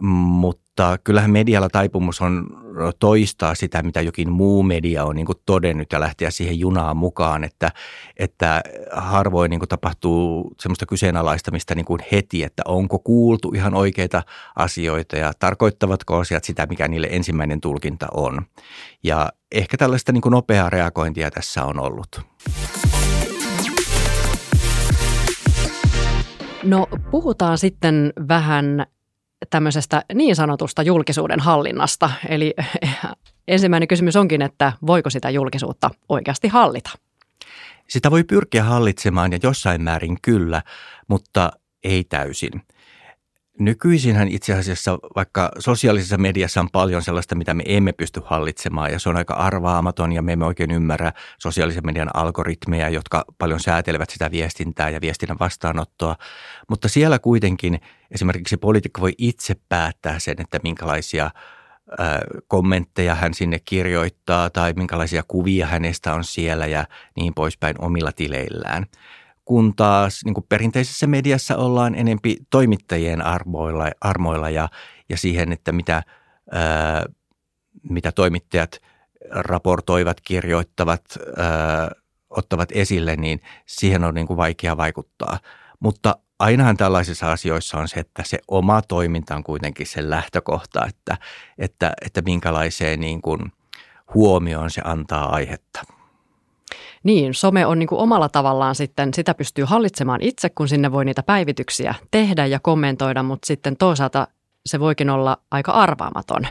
Mutta 0.00 0.69
kyllähän 1.04 1.30
medialla 1.30 1.68
taipumus 1.68 2.20
on 2.20 2.46
toistaa 2.98 3.54
sitä, 3.54 3.82
mitä 3.82 4.00
jokin 4.00 4.32
muu 4.32 4.62
media 4.62 5.04
on 5.04 5.16
niin 5.16 5.26
kuin 5.26 5.38
todennut 5.46 5.92
ja 5.92 6.00
lähteä 6.00 6.30
siihen 6.30 6.58
junaan 6.58 6.96
mukaan, 6.96 7.44
että, 7.44 7.70
että 8.16 8.62
harvoin 8.92 9.50
niin 9.50 9.60
kuin 9.60 9.68
tapahtuu 9.68 10.54
semmoista 10.60 10.86
kyseenalaistamista 10.86 11.74
niin 11.74 11.84
kuin 11.84 12.00
heti, 12.12 12.44
että 12.44 12.62
onko 12.66 12.98
kuultu 12.98 13.52
ihan 13.54 13.74
oikeita 13.74 14.22
asioita 14.56 15.16
ja 15.16 15.32
tarkoittavatko 15.38 16.16
asiat 16.18 16.44
sitä, 16.44 16.66
mikä 16.66 16.88
niille 16.88 17.08
ensimmäinen 17.10 17.60
tulkinta 17.60 18.06
on. 18.14 18.42
Ja 19.02 19.28
ehkä 19.52 19.76
tällaista 19.76 20.12
niin 20.12 20.22
kuin 20.22 20.32
nopeaa 20.32 20.70
reagointia 20.70 21.30
tässä 21.30 21.64
on 21.64 21.80
ollut. 21.80 22.20
No 26.64 26.86
puhutaan 27.10 27.58
sitten 27.58 28.12
vähän 28.28 28.86
tämmöisestä 29.50 30.04
niin 30.14 30.36
sanotusta 30.36 30.82
julkisuuden 30.82 31.40
hallinnasta. 31.40 32.10
Eli 32.28 32.54
ensimmäinen 33.48 33.88
kysymys 33.88 34.16
onkin, 34.16 34.42
että 34.42 34.72
voiko 34.86 35.10
sitä 35.10 35.30
julkisuutta 35.30 35.90
oikeasti 36.08 36.48
hallita? 36.48 36.90
Sitä 37.88 38.10
voi 38.10 38.24
pyrkiä 38.24 38.64
hallitsemaan 38.64 39.32
ja 39.32 39.38
jossain 39.42 39.82
määrin 39.82 40.18
kyllä, 40.22 40.62
mutta 41.08 41.50
ei 41.84 42.04
täysin. 42.04 42.62
Nykyisinhän 43.58 44.28
itse 44.28 44.54
asiassa 44.54 44.98
vaikka 45.16 45.50
sosiaalisessa 45.58 46.18
mediassa 46.18 46.60
on 46.60 46.70
paljon 46.72 47.02
sellaista, 47.02 47.34
mitä 47.34 47.54
me 47.54 47.62
emme 47.66 47.92
pysty 47.92 48.20
hallitsemaan 48.24 48.92
ja 48.92 48.98
se 48.98 49.08
on 49.08 49.16
aika 49.16 49.34
arvaamaton 49.34 50.12
ja 50.12 50.22
me 50.22 50.32
emme 50.32 50.44
oikein 50.44 50.70
ymmärrä 50.70 51.12
sosiaalisen 51.38 51.86
median 51.86 52.10
algoritmeja, 52.14 52.88
jotka 52.88 53.24
paljon 53.38 53.60
säätelevät 53.60 54.10
sitä 54.10 54.30
viestintää 54.30 54.90
ja 54.90 55.00
viestinnän 55.00 55.38
vastaanottoa. 55.40 56.16
Mutta 56.68 56.88
siellä 56.88 57.18
kuitenkin 57.18 57.80
esimerkiksi 58.10 58.56
poliitikko 58.56 59.00
voi 59.00 59.12
itse 59.18 59.56
päättää 59.68 60.18
sen, 60.18 60.40
että 60.40 60.58
minkälaisia 60.62 61.30
kommentteja 62.48 63.14
hän 63.14 63.34
sinne 63.34 63.58
kirjoittaa 63.64 64.50
tai 64.50 64.72
minkälaisia 64.72 65.22
kuvia 65.28 65.66
hänestä 65.66 66.14
on 66.14 66.24
siellä 66.24 66.66
ja 66.66 66.84
niin 67.16 67.34
poispäin 67.34 67.76
omilla 67.78 68.12
tileillään 68.12 68.86
kun 69.50 69.76
taas 69.76 70.24
niin 70.24 70.34
kuin 70.34 70.46
perinteisessä 70.48 71.06
mediassa 71.06 71.56
ollaan 71.56 71.94
enempi 71.94 72.36
toimittajien 72.50 73.22
armoilla, 73.22 73.90
armoilla 74.00 74.50
ja, 74.50 74.68
ja 75.08 75.16
siihen, 75.16 75.52
että 75.52 75.72
mitä, 75.72 76.02
ää, 76.52 77.06
mitä 77.82 78.12
toimittajat 78.12 78.80
raportoivat, 79.30 80.20
kirjoittavat, 80.20 81.02
ää, 81.36 81.90
ottavat 82.30 82.68
esille, 82.72 83.16
niin 83.16 83.40
siihen 83.66 84.04
on 84.04 84.14
niin 84.14 84.26
kuin 84.26 84.36
vaikea 84.36 84.76
vaikuttaa. 84.76 85.38
Mutta 85.80 86.16
ainahan 86.38 86.76
tällaisissa 86.76 87.32
asioissa 87.32 87.78
on 87.78 87.88
se, 87.88 88.00
että 88.00 88.22
se 88.26 88.38
oma 88.48 88.82
toiminta 88.82 89.36
on 89.36 89.44
kuitenkin 89.44 89.86
se 89.86 90.10
lähtökohta, 90.10 90.86
että, 90.86 91.16
että, 91.58 91.92
että 92.06 92.22
minkälaiseen 92.22 93.00
niin 93.00 93.22
kuin 93.22 93.52
huomioon 94.14 94.70
se 94.70 94.80
antaa 94.84 95.34
aihetta. 95.34 95.99
Niin, 97.04 97.34
some 97.34 97.66
on 97.66 97.78
niin 97.78 97.86
kuin 97.86 98.00
omalla 98.00 98.28
tavallaan 98.28 98.74
sitten, 98.74 99.14
sitä 99.14 99.34
pystyy 99.34 99.64
hallitsemaan 99.64 100.22
itse, 100.22 100.50
kun 100.50 100.68
sinne 100.68 100.92
voi 100.92 101.04
niitä 101.04 101.22
päivityksiä 101.22 101.94
tehdä 102.10 102.46
ja 102.46 102.60
kommentoida, 102.60 103.22
mutta 103.22 103.46
sitten 103.46 103.76
toisaalta 103.76 104.28
se 104.66 104.80
voikin 104.80 105.10
olla 105.10 105.38
aika 105.50 105.72
arvaamaton. 105.72 106.46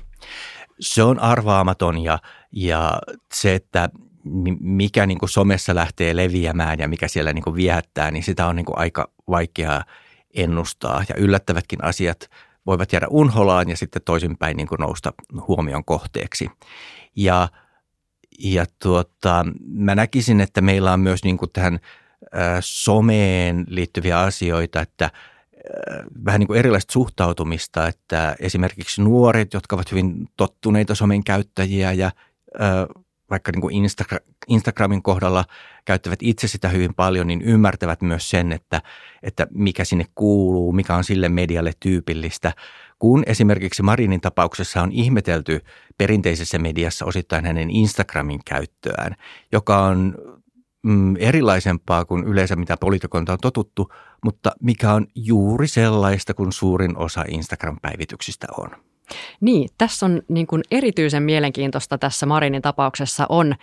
Se 0.80 1.04
on 1.04 1.20
arvaamaton 1.20 2.04
ja, 2.04 2.20
ja 2.52 3.02
se, 3.34 3.56
että 3.56 3.90
mikä 4.60 5.06
niin 5.06 5.20
kuin 5.20 5.30
somessa 5.30 5.76
lähtee 5.76 6.16
leviämään 6.16 6.80
ja 6.80 6.88
mikä 6.88 7.08
siellä 7.08 7.34
niin 7.34 7.44
kuin 7.44 7.56
viehättää, 7.56 8.12
niin 8.12 8.24
sitä 8.24 8.48
on 8.48 8.56
niin 8.56 8.66
kuin 8.66 8.78
aika 8.78 9.12
vaikeaa 9.28 9.84
ennustaa. 10.34 11.04
Ja 11.10 11.16
yllättävätkin 11.16 11.84
asiat 11.84 12.30
voivat 12.66 12.94
jäädä 12.94 13.08
unholaan 13.10 13.70
ja 13.70 13.78
sitten 13.78 14.02
toisinpäin 14.06 14.58
niin 14.58 14.68
kuin 14.68 14.80
nousta 14.80 15.14
huomion 15.48 15.86
kohteeksi. 15.86 16.50
Ja– 17.16 17.48
ja 18.40 18.66
tuota, 18.84 19.46
mä 19.68 19.96
näkisin, 19.96 20.42
että 20.42 20.62
meillä 20.62 20.94
on 20.94 21.00
myös 21.00 21.24
niin 21.24 21.38
kuin 21.38 21.52
tähän 21.54 21.80
someen 22.60 23.66
liittyviä 23.68 24.20
asioita, 24.20 24.82
että 24.82 25.12
vähän 26.26 26.40
niin 26.40 26.48
kuin 26.48 26.60
erilaista 26.60 26.94
suhtautumista, 26.94 27.88
että 27.88 28.36
esimerkiksi 28.40 29.02
nuoret, 29.02 29.54
jotka 29.54 29.76
ovat 29.76 29.92
hyvin 29.92 30.30
tottuneita 30.38 30.96
somen 30.96 31.24
käyttäjiä 31.24 31.92
ja 31.92 32.12
vaikka 33.30 33.52
niin 33.52 33.62
kuin 33.62 33.86
Instagramin 34.48 35.04
kohdalla 35.04 35.46
käyttävät 35.86 36.20
itse 36.22 36.48
sitä 36.48 36.70
hyvin 36.70 36.94
paljon, 36.94 37.28
niin 37.28 37.42
ymmärtävät 37.42 38.02
myös 38.02 38.30
sen, 38.30 38.52
että, 38.52 38.82
että 39.24 39.48
mikä 39.52 39.86
sinne 39.86 40.06
kuuluu, 40.16 40.72
mikä 40.72 40.96
on 40.96 41.04
sille 41.04 41.30
medialle 41.30 41.72
tyypillistä– 41.80 42.54
kun 43.00 43.24
esimerkiksi 43.26 43.84
Marinin 43.84 44.22
tapauksessa 44.22 44.82
on 44.82 44.92
ihmetelty 44.92 45.62
perinteisessä 45.98 46.60
mediassa 46.60 47.06
osittain 47.06 47.46
hänen 47.46 47.70
Instagramin 47.70 48.40
käyttöään, 48.46 49.16
joka 49.52 49.84
on 49.84 50.16
mm, 50.84 51.16
erilaisempaa 51.16 52.06
kuin 52.06 52.24
yleensä 52.24 52.56
mitä 52.56 52.78
poliitikonta 52.78 53.34
on 53.34 53.40
totuttu, 53.42 53.94
mutta 54.24 54.52
mikä 54.62 54.94
on 54.94 55.08
juuri 55.16 55.68
sellaista 55.68 56.34
kuin 56.34 56.52
suurin 56.52 56.98
osa 56.98 57.26
Instagram-päivityksistä 57.28 58.48
on. 58.58 58.70
Niin, 59.42 59.70
tässä 59.78 60.06
on 60.06 60.22
niin 60.28 60.48
kuin 60.48 60.64
erityisen 60.72 61.24
mielenkiintoista 61.24 61.98
tässä 61.98 62.26
Marinin 62.26 62.62
tapauksessa 62.62 63.26
on, 63.30 63.56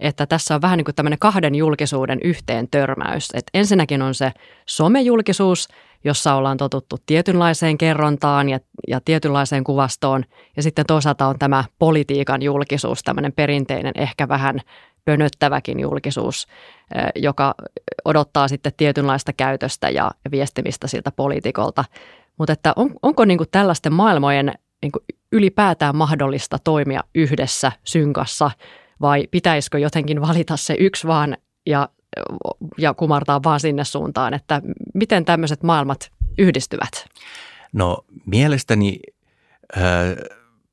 että 0.00 0.26
tässä 0.26 0.54
on 0.54 0.62
vähän 0.62 0.76
niin 0.76 0.84
kuin 0.84 0.94
tämmöinen 0.94 1.18
kahden 1.18 1.54
julkisuuden 1.54 2.20
yhteen 2.24 2.68
törmäys. 2.70 3.28
Et 3.34 3.44
ensinnäkin 3.54 4.02
on 4.02 4.14
se 4.14 4.32
somejulkisuus, 4.66 5.68
jossa 6.04 6.34
ollaan 6.34 6.56
totuttu 6.56 6.96
tietynlaiseen 7.06 7.78
kerrontaan 7.78 8.48
ja, 8.48 8.60
ja 8.88 9.00
tietynlaiseen 9.04 9.64
kuvastoon. 9.64 10.24
Ja 10.56 10.62
sitten 10.62 10.86
toisaalta 10.86 11.26
on 11.26 11.38
tämä 11.38 11.64
politiikan 11.78 12.42
julkisuus, 12.42 13.02
tämmöinen 13.02 13.32
perinteinen, 13.32 13.92
ehkä 13.94 14.28
vähän 14.28 14.60
pönöttäväkin 15.04 15.80
julkisuus, 15.80 16.46
joka 17.16 17.54
odottaa 18.04 18.48
sitten 18.48 18.72
tietynlaista 18.76 19.32
käytöstä 19.32 19.90
ja 19.90 20.10
viestimistä 20.30 20.86
siltä 20.86 21.10
poliitikolta. 21.10 21.84
Mutta 22.38 22.52
että 22.52 22.72
on, 22.76 22.90
onko 23.02 23.24
niin 23.24 23.38
kuin 23.38 23.48
tällaisten 23.50 23.92
maailmojen 23.92 24.52
niin 24.82 24.92
kuin 24.92 25.04
ylipäätään 25.32 25.96
mahdollista 25.96 26.58
toimia 26.64 27.00
yhdessä 27.14 27.72
synkassa 27.84 28.50
vai 29.00 29.28
pitäisikö 29.30 29.78
jotenkin 29.78 30.20
valita 30.20 30.56
se 30.56 30.76
yksi 30.78 31.06
vaan 31.06 31.36
ja 31.66 31.88
ja 32.78 32.94
kumartaa 32.94 33.42
vaan 33.42 33.60
sinne 33.60 33.84
suuntaan, 33.84 34.34
että 34.34 34.62
miten 34.94 35.24
tämmöiset 35.24 35.62
maailmat 35.62 36.10
yhdistyvät? 36.38 37.06
No 37.72 37.98
mielestäni 38.26 39.00
äh, 39.76 39.82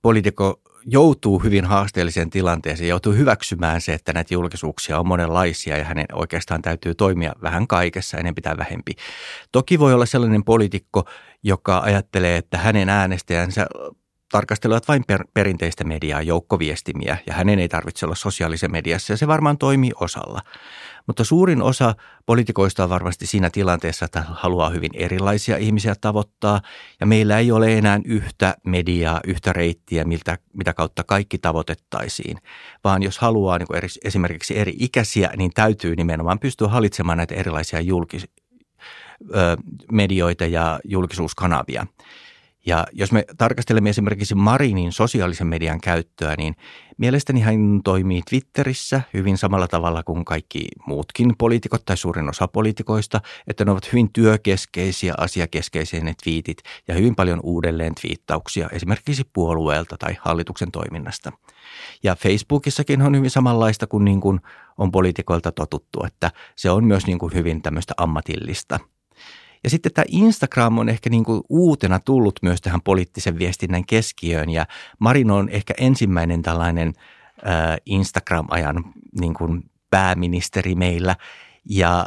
poliitikko 0.01 0.61
joutuu 0.89 1.39
hyvin 1.39 1.65
haasteelliseen 1.65 2.29
tilanteeseen, 2.29 2.89
joutuu 2.89 3.13
hyväksymään 3.13 3.81
se, 3.81 3.93
että 3.93 4.13
näitä 4.13 4.33
julkisuuksia 4.33 4.99
on 4.99 5.07
monenlaisia 5.07 5.77
ja 5.77 5.83
hänen 5.83 6.05
oikeastaan 6.13 6.61
täytyy 6.61 6.95
toimia 6.95 7.33
vähän 7.41 7.67
kaikessa, 7.67 8.17
enempi 8.17 8.41
tai 8.41 8.57
vähempi. 8.57 8.91
Toki 9.51 9.79
voi 9.79 9.93
olla 9.93 10.05
sellainen 10.05 10.43
poliitikko, 10.43 11.03
joka 11.43 11.79
ajattelee, 11.79 12.37
että 12.37 12.57
hänen 12.57 12.89
äänestäjänsä 12.89 13.67
tarkastelevat 14.31 14.87
vain 14.87 15.03
per, 15.07 15.23
perinteistä 15.33 15.83
mediaa, 15.83 16.21
joukkoviestimiä, 16.21 17.17
ja 17.25 17.33
hänen 17.33 17.59
ei 17.59 17.69
tarvitse 17.69 18.05
olla 18.05 18.15
sosiaalisessa 18.15 18.67
mediassa, 18.67 19.13
ja 19.13 19.17
se 19.17 19.27
varmaan 19.27 19.57
toimii 19.57 19.91
osalla. 19.95 20.41
Mutta 21.07 21.23
suurin 21.23 21.61
osa 21.61 21.95
poliitikoista 22.25 22.83
on 22.83 22.89
varmasti 22.89 23.25
siinä 23.25 23.49
tilanteessa, 23.49 24.05
että 24.05 24.23
haluaa 24.27 24.69
hyvin 24.69 24.91
erilaisia 24.93 25.57
ihmisiä 25.57 25.95
tavoittaa, 26.01 26.61
ja 26.99 27.05
meillä 27.05 27.39
ei 27.39 27.51
ole 27.51 27.77
enää 27.77 27.99
yhtä 28.05 28.55
mediaa, 28.63 29.19
yhtä 29.27 29.53
reittiä, 29.53 30.05
miltä, 30.05 30.37
mitä 30.53 30.73
kautta 30.73 31.03
kaikki 31.03 31.37
tavoitettaisiin, 31.37 32.37
vaan 32.83 33.03
jos 33.03 33.19
haluaa 33.19 33.57
niin 33.57 33.75
eri, 33.75 33.87
esimerkiksi 34.03 34.57
eri 34.59 34.73
ikäisiä, 34.79 35.31
niin 35.37 35.51
täytyy 35.53 35.95
nimenomaan 35.95 36.39
pystyä 36.39 36.67
hallitsemaan 36.67 37.17
näitä 37.17 37.35
erilaisia 37.35 37.81
julkis, 37.81 38.27
ö, 39.35 39.57
medioita 39.91 40.45
ja 40.45 40.79
julkisuuskanavia. 40.83 41.87
Ja 42.67 42.85
jos 42.93 43.11
me 43.11 43.25
tarkastelemme 43.37 43.89
esimerkiksi 43.89 44.35
Marinin 44.35 44.91
sosiaalisen 44.91 45.47
median 45.47 45.81
käyttöä, 45.81 46.35
niin 46.37 46.55
mielestäni 46.97 47.41
hän 47.41 47.81
toimii 47.83 48.21
Twitterissä 48.29 49.01
hyvin 49.13 49.37
samalla 49.37 49.67
tavalla 49.67 50.03
kuin 50.03 50.25
kaikki 50.25 50.67
muutkin 50.87 51.33
poliitikot 51.37 51.85
tai 51.85 51.97
suurin 51.97 52.29
osa 52.29 52.47
poliitikoista, 52.47 53.21
että 53.47 53.65
ne 53.65 53.71
ovat 53.71 53.93
hyvin 53.93 54.13
työkeskeisiä, 54.13 55.13
asiakeskeisiä 55.17 55.99
ne 55.99 56.13
twiitit 56.23 56.57
ja 56.87 56.95
hyvin 56.95 57.15
paljon 57.15 57.39
uudelleen 57.43 57.95
twiittauksia 58.01 58.69
esimerkiksi 58.71 59.23
puolueelta 59.33 59.97
tai 59.97 60.17
hallituksen 60.19 60.71
toiminnasta. 60.71 61.31
Ja 62.03 62.15
Facebookissakin 62.15 63.01
on 63.01 63.15
hyvin 63.15 63.29
samanlaista 63.29 63.87
kuin, 63.87 64.05
niin 64.05 64.21
kuin 64.21 64.39
on 64.77 64.91
poliitikoilta 64.91 65.51
totuttu, 65.51 66.03
että 66.05 66.31
se 66.55 66.69
on 66.69 66.83
myös 66.83 67.07
niin 67.07 67.19
kuin 67.19 67.33
hyvin 67.33 67.61
tämmöistä 67.61 67.93
ammatillista– 67.97 68.79
Ja 69.67 69.71
sitten 69.71 69.91
tämä 69.93 70.05
Instagram 70.07 70.77
on 70.77 70.89
ehkä 70.89 71.09
niin 71.09 71.23
kuin 71.23 71.41
uutena 71.49 71.99
tullut 71.99 72.39
myös 72.41 72.61
tähän 72.61 72.81
poliittisen 72.81 73.39
viestinnän 73.39 73.85
keskiöön 73.85 74.49
ja 74.49 74.65
Marin 74.99 75.31
on 75.31 75.49
ehkä 75.49 75.73
ensimmäinen 75.77 76.41
tällainen 76.41 76.93
äh, 77.47 77.77
Instagram-ajan 77.85 78.83
niin 79.19 79.33
kuin 79.33 79.63
pääministeri 79.89 80.75
meillä 80.75 81.15
ja 81.69 82.05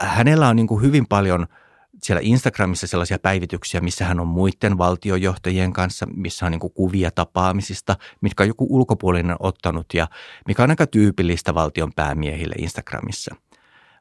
hänellä 0.00 0.48
on 0.48 0.56
niin 0.56 0.66
kuin 0.66 0.82
hyvin 0.82 1.06
paljon– 1.06 1.46
siellä 2.02 2.20
Instagramissa 2.24 2.86
sellaisia 2.86 3.18
päivityksiä, 3.18 3.80
missä 3.80 4.04
hän 4.04 4.20
on 4.20 4.26
muiden 4.26 4.78
valtiojohtajien 4.78 5.72
kanssa, 5.72 6.06
missä 6.14 6.46
on 6.46 6.52
niin 6.52 6.72
kuvia 6.74 7.10
tapaamisista, 7.10 7.96
mitkä 8.20 8.42
on 8.42 8.48
joku 8.48 8.66
ulkopuolinen 8.70 9.36
ottanut 9.40 9.86
ja 9.94 10.08
mikä 10.46 10.62
on 10.62 10.70
aika 10.70 10.86
tyypillistä 10.86 11.54
valtion 11.54 11.92
päämiehille 11.96 12.54
Instagramissa. 12.58 13.34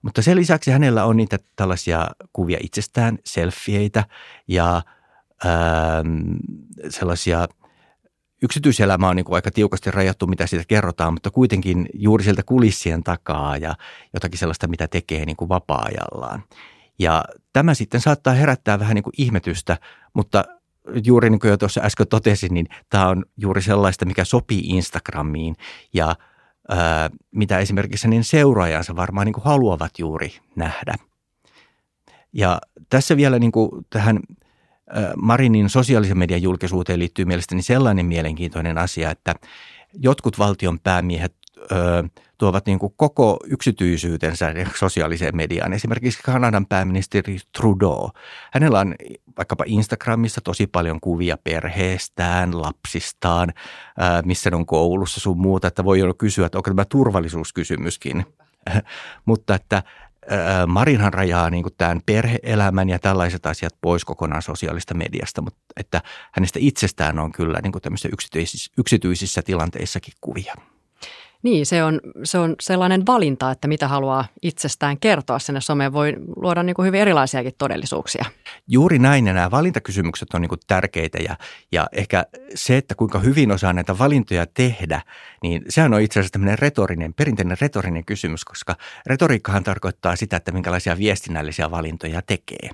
Mutta 0.01 0.22
sen 0.22 0.38
lisäksi 0.38 0.72
hänellä 0.72 1.06
on 1.06 1.18
niitä 1.18 1.38
tällaisia 1.56 2.08
kuvia 2.34 2.58
itsestään, 2.62 3.18
selfieitä 3.25 4.03
ja 4.48 4.82
ää, 5.46 6.03
sellaisia– 6.89 7.48
yksityiselämä 8.41 9.10
on 9.10 9.15
niin 9.15 9.25
kuin 9.25 9.36
aika 9.36 9.51
tiukasti 9.51 9.91
rajattu, 9.91 10.27
mitä 10.27 10.48
siitä 10.48 10.65
kerrotaan, 10.68 11.13
mutta 11.13 11.32
kuitenkin 11.32 11.89
juuri 11.94 12.24
sieltä 12.24 12.44
kulissien 12.44 13.03
takaa 13.03 13.58
ja 13.58 13.75
jotakin 14.13 14.39
sellaista, 14.39 14.68
mitä 14.68 14.88
tekee 14.88 15.25
niin 15.25 15.38
kuin 15.38 15.50
vapaa-ajallaan. 15.50 16.44
Ja 17.00 17.24
tämä 17.53 17.74
sitten 17.74 18.01
saattaa 18.01 18.34
herättää 18.34 18.79
vähän 18.79 18.96
niin 18.96 19.03
kuin 19.03 19.13
ihmetystä, 19.18 19.77
mutta 20.13 20.46
juuri 21.06 21.29
niin 21.29 21.39
kuin 21.39 21.50
jo 21.50 21.58
tuossa 21.58 21.82
äsken 21.82 22.08
totesin, 22.08 22.53
niin 22.53 22.68
tämä 22.89 23.08
on 23.08 23.25
juuri 23.38 23.62
sellaista, 23.62 24.06
mikä 24.06 24.24
sopii 24.24 24.60
Instagramiin 24.60 25.56
ja 25.94 26.15
mitä 27.31 27.59
esimerkiksi 27.59 28.07
niin 28.07 28.23
seuraajansa 28.23 28.95
varmaan 28.95 29.25
niin 29.25 29.33
kuin 29.33 29.43
haluavat 29.43 29.99
juuri 29.99 30.33
nähdä. 30.55 30.93
Ja 32.33 32.61
tässä 32.89 33.17
vielä 33.17 33.39
niin 33.39 33.51
kuin 33.51 33.69
tähän 33.89 34.19
Marinin 35.15 35.69
sosiaalisen 35.69 36.17
median 36.17 36.41
julkisuuteen 36.41 36.99
liittyy 36.99 37.25
mielestäni 37.25 37.61
sellainen 37.61 38.05
mielenkiintoinen 38.05 38.77
asia, 38.77 39.11
että 39.11 39.35
jotkut 39.93 40.39
valtion 40.39 40.79
päämiehet 40.79 41.35
ö, 41.71 42.03
tuovat 42.37 42.65
niin 42.65 42.79
kuin 42.79 42.93
koko 42.97 43.39
yksityisyytensä 43.45 44.53
sosiaaliseen 44.75 45.35
mediaan. 45.35 45.73
Esimerkiksi 45.73 46.23
Kanadan 46.23 46.65
pääministeri 46.65 47.37
Trudeau. 47.57 48.09
Hänellä 48.53 48.79
on 48.79 48.95
vaikkapa 49.37 49.63
Instagramissa 49.67 50.41
tosi 50.43 50.67
paljon 50.67 50.99
kuvia 50.99 51.37
perheestään, 51.43 52.61
lapsistaan, 52.61 53.53
missä 54.25 54.49
ne 54.49 54.55
on 54.55 54.65
koulussa 54.65 55.19
sun 55.19 55.39
muuta, 55.39 55.67
että 55.67 55.83
voi 55.83 55.99
jo 55.99 56.13
kysyä, 56.13 56.45
että 56.45 56.57
onko 56.57 56.69
tämä 56.69 56.85
turvallisuuskysymyskin. 56.85 58.25
Mutta 59.25 59.55
että 59.55 59.83
Marinhan 60.67 61.13
rajaa 61.13 61.49
niin 61.49 61.63
kuin 61.63 61.73
tämän 61.77 62.01
perheelämän 62.05 62.89
ja 62.89 62.99
tällaiset 62.99 63.45
asiat 63.45 63.73
pois 63.81 64.05
kokonaan 64.05 64.41
sosiaalista 64.41 64.93
mediasta, 64.93 65.41
mutta 65.41 65.59
että 65.77 66.01
hänestä 66.31 66.59
itsestään 66.61 67.19
on 67.19 67.31
kyllä 67.31 67.59
niin 67.63 67.71
kuin 67.71 67.81
yksityisissä, 68.13 68.73
yksityisissä 68.77 69.41
tilanteissakin 69.41 70.13
kuvia. 70.21 70.55
Niin, 71.43 71.65
se 71.65 71.84
on, 71.84 72.00
se 72.24 72.38
on 72.38 72.55
sellainen 72.62 73.05
valinta, 73.05 73.51
että 73.51 73.67
mitä 73.67 73.88
haluaa 73.88 74.25
itsestään 74.41 75.00
kertoa 75.00 75.39
sinne 75.39 75.62
someen. 75.62 75.93
Voi 75.93 76.13
luoda 76.36 76.63
niin 76.63 76.74
kuin 76.74 76.86
hyvin 76.86 77.01
erilaisiakin 77.01 77.53
todellisuuksia. 77.58 78.25
Juuri 78.67 79.00
näin 79.00 79.27
ja 79.27 79.34
nämä 79.34 79.51
valintakysymykset 79.51 80.34
on 80.34 80.41
niin 80.41 80.50
kuin 80.50 80.60
tärkeitä 80.67 81.17
ja, 81.17 81.38
ja 81.72 81.88
ehkä 81.91 82.25
se, 82.55 82.77
että 82.77 82.96
kuinka 82.96 83.19
hyvin 83.19 83.51
osaa 83.51 83.74
näitä 83.74 83.98
valintoja 83.98 84.46
tehdä, 84.46 85.01
niin 85.43 85.62
sehän 85.69 85.93
on 85.93 86.01
itse 86.01 86.19
asiassa 86.19 86.31
tämmöinen 86.31 86.60
retorinen, 86.60 87.13
perinteinen 87.13 87.58
retorinen 87.62 88.05
kysymys, 88.05 88.46
koska 88.46 88.75
retoriikkahan 89.05 89.63
tarkoittaa 89.63 90.15
sitä, 90.15 90.38
että 90.38 90.51
minkälaisia 90.51 90.98
viestinnällisiä 90.98 91.72
valintoja 91.72 92.22
tekee. 92.22 92.69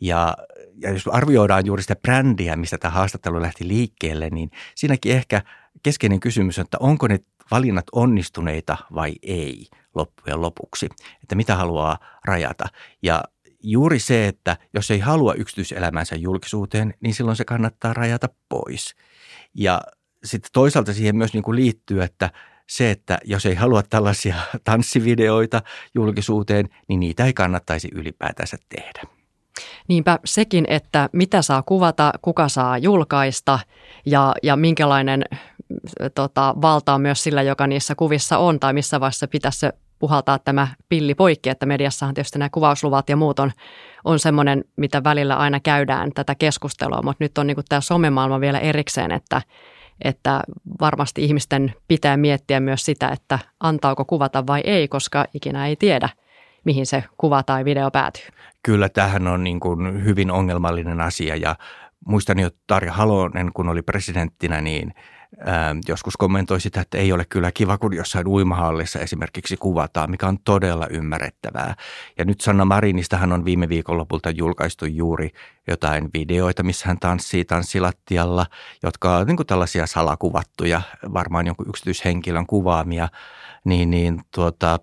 Ja, 0.00 0.36
ja 0.82 0.90
jos 0.90 1.08
arvioidaan 1.08 1.66
juuri 1.66 1.82
sitä 1.82 1.96
brändiä, 1.96 2.56
mistä 2.56 2.78
tämä 2.78 2.94
haastattelu 2.94 3.42
lähti 3.42 3.68
liikkeelle, 3.68 4.30
niin 4.30 4.50
siinäkin 4.74 5.12
ehkä 5.12 5.42
keskeinen 5.86 6.20
kysymys 6.20 6.58
on, 6.58 6.64
että 6.64 6.76
onko 6.80 7.08
ne 7.08 7.18
valinnat 7.50 7.84
onnistuneita 7.92 8.76
vai 8.94 9.12
ei 9.22 9.66
loppujen 9.94 10.40
lopuksi, 10.40 10.88
että 11.22 11.34
mitä 11.34 11.56
haluaa 11.56 11.98
rajata. 12.24 12.68
Ja 13.02 13.24
juuri 13.62 13.98
se, 13.98 14.28
että 14.28 14.56
jos 14.74 14.90
ei 14.90 14.98
halua 14.98 15.34
yksityiselämänsä 15.34 16.16
julkisuuteen, 16.16 16.94
niin 17.00 17.14
silloin 17.14 17.36
se 17.36 17.44
kannattaa 17.44 17.94
rajata 17.94 18.28
pois. 18.48 18.94
Ja 19.54 19.80
sitten 20.24 20.50
toisaalta 20.52 20.92
siihen 20.92 21.16
myös 21.16 21.32
niin 21.32 21.42
kuin 21.42 21.56
liittyy, 21.56 22.02
että 22.02 22.30
se, 22.68 22.90
että 22.90 23.18
jos 23.24 23.46
ei 23.46 23.54
halua 23.54 23.82
tällaisia 23.82 24.36
tanssivideoita 24.64 25.62
julkisuuteen, 25.94 26.68
niin 26.88 27.00
niitä 27.00 27.24
ei 27.24 27.32
kannattaisi 27.32 27.88
ylipäätänsä 27.94 28.56
tehdä. 28.68 29.02
Niinpä 29.88 30.18
sekin, 30.24 30.64
että 30.68 31.08
mitä 31.12 31.42
saa 31.42 31.62
kuvata, 31.62 32.12
kuka 32.22 32.48
saa 32.48 32.78
julkaista 32.78 33.58
ja, 34.06 34.34
ja 34.42 34.56
minkälainen 34.56 35.24
tota, 36.14 36.54
valta 36.62 36.94
on 36.94 37.00
myös 37.00 37.22
sillä, 37.22 37.42
joka 37.42 37.66
niissä 37.66 37.94
kuvissa 37.94 38.38
on, 38.38 38.60
tai 38.60 38.72
missä 38.72 39.00
vaiheessa 39.00 39.28
pitäisi 39.28 39.58
se 39.58 39.72
puhaltaa 39.98 40.38
tämä 40.38 40.68
pilli 40.88 41.14
poikki, 41.14 41.50
että 41.50 41.66
mediassahan 41.66 42.14
tietysti 42.14 42.38
nämä 42.38 42.48
kuvausluvat 42.52 43.08
ja 43.08 43.16
muut 43.16 43.38
on, 43.38 43.52
on 44.04 44.18
semmoinen, 44.18 44.64
mitä 44.76 45.04
välillä 45.04 45.36
aina 45.36 45.60
käydään 45.60 46.10
tätä 46.14 46.34
keskustelua, 46.34 47.02
mutta 47.02 47.24
nyt 47.24 47.38
on 47.38 47.46
niin 47.46 47.54
kuin 47.54 47.64
tämä 47.68 47.80
somemaailma 47.80 48.40
vielä 48.40 48.58
erikseen, 48.58 49.12
että, 49.12 49.42
että 50.04 50.42
varmasti 50.80 51.24
ihmisten 51.24 51.74
pitää 51.88 52.16
miettiä 52.16 52.60
myös 52.60 52.84
sitä, 52.84 53.08
että 53.08 53.38
antaako 53.60 54.04
kuvata 54.04 54.46
vai 54.46 54.60
ei, 54.64 54.88
koska 54.88 55.24
ikinä 55.34 55.66
ei 55.66 55.76
tiedä, 55.76 56.08
mihin 56.64 56.86
se 56.86 57.04
kuva 57.16 57.42
tai 57.42 57.64
video 57.64 57.90
päätyy. 57.90 58.24
Kyllä, 58.62 58.88
tähän 58.88 59.26
on 59.26 59.44
niin 59.44 59.60
kuin 59.60 60.04
hyvin 60.04 60.30
ongelmallinen 60.30 61.00
asia 61.00 61.36
ja 61.36 61.56
muistan 62.06 62.38
jo 62.38 62.50
Tarja 62.66 62.92
Halonen, 62.92 63.50
kun 63.54 63.68
oli 63.68 63.82
presidenttinä, 63.82 64.60
niin– 64.60 64.94
joskus 65.88 66.16
kommentoi 66.16 66.60
sitä, 66.60 66.80
että 66.80 66.98
ei 66.98 67.12
ole 67.12 67.24
kyllä 67.24 67.52
kiva, 67.52 67.78
kun 67.78 67.94
jossain 67.94 68.28
uimahallissa 68.28 68.98
esimerkiksi 68.98 69.56
kuvataan, 69.56 70.10
mikä 70.10 70.26
on 70.26 70.38
todella 70.44 70.86
ymmärrettävää. 70.90 71.74
Ja 72.18 72.24
nyt 72.24 72.40
Sanna 72.40 72.64
Marinistahan 72.64 73.32
on 73.32 73.44
viime 73.44 73.68
viikon 73.68 73.98
lopulta 73.98 74.30
julkaistu 74.30 74.84
juuri 74.84 75.30
jotain 75.66 76.08
videoita, 76.14 76.62
missä 76.62 76.88
hän 76.88 76.98
tanssii 76.98 77.44
tanssilattialla, 77.44 78.46
jotka 78.82 79.16
ovat 79.16 79.26
niin 79.28 79.36
kuin 79.36 79.46
tällaisia 79.46 79.86
salakuvattuja, 79.86 80.82
varmaan 81.14 81.46
jonkun 81.46 81.68
yksityishenkilön 81.68 82.46
kuvaamia. 82.46 83.08
Niin, 83.64 83.90
niin 83.90 84.20
tuota, 84.34 84.80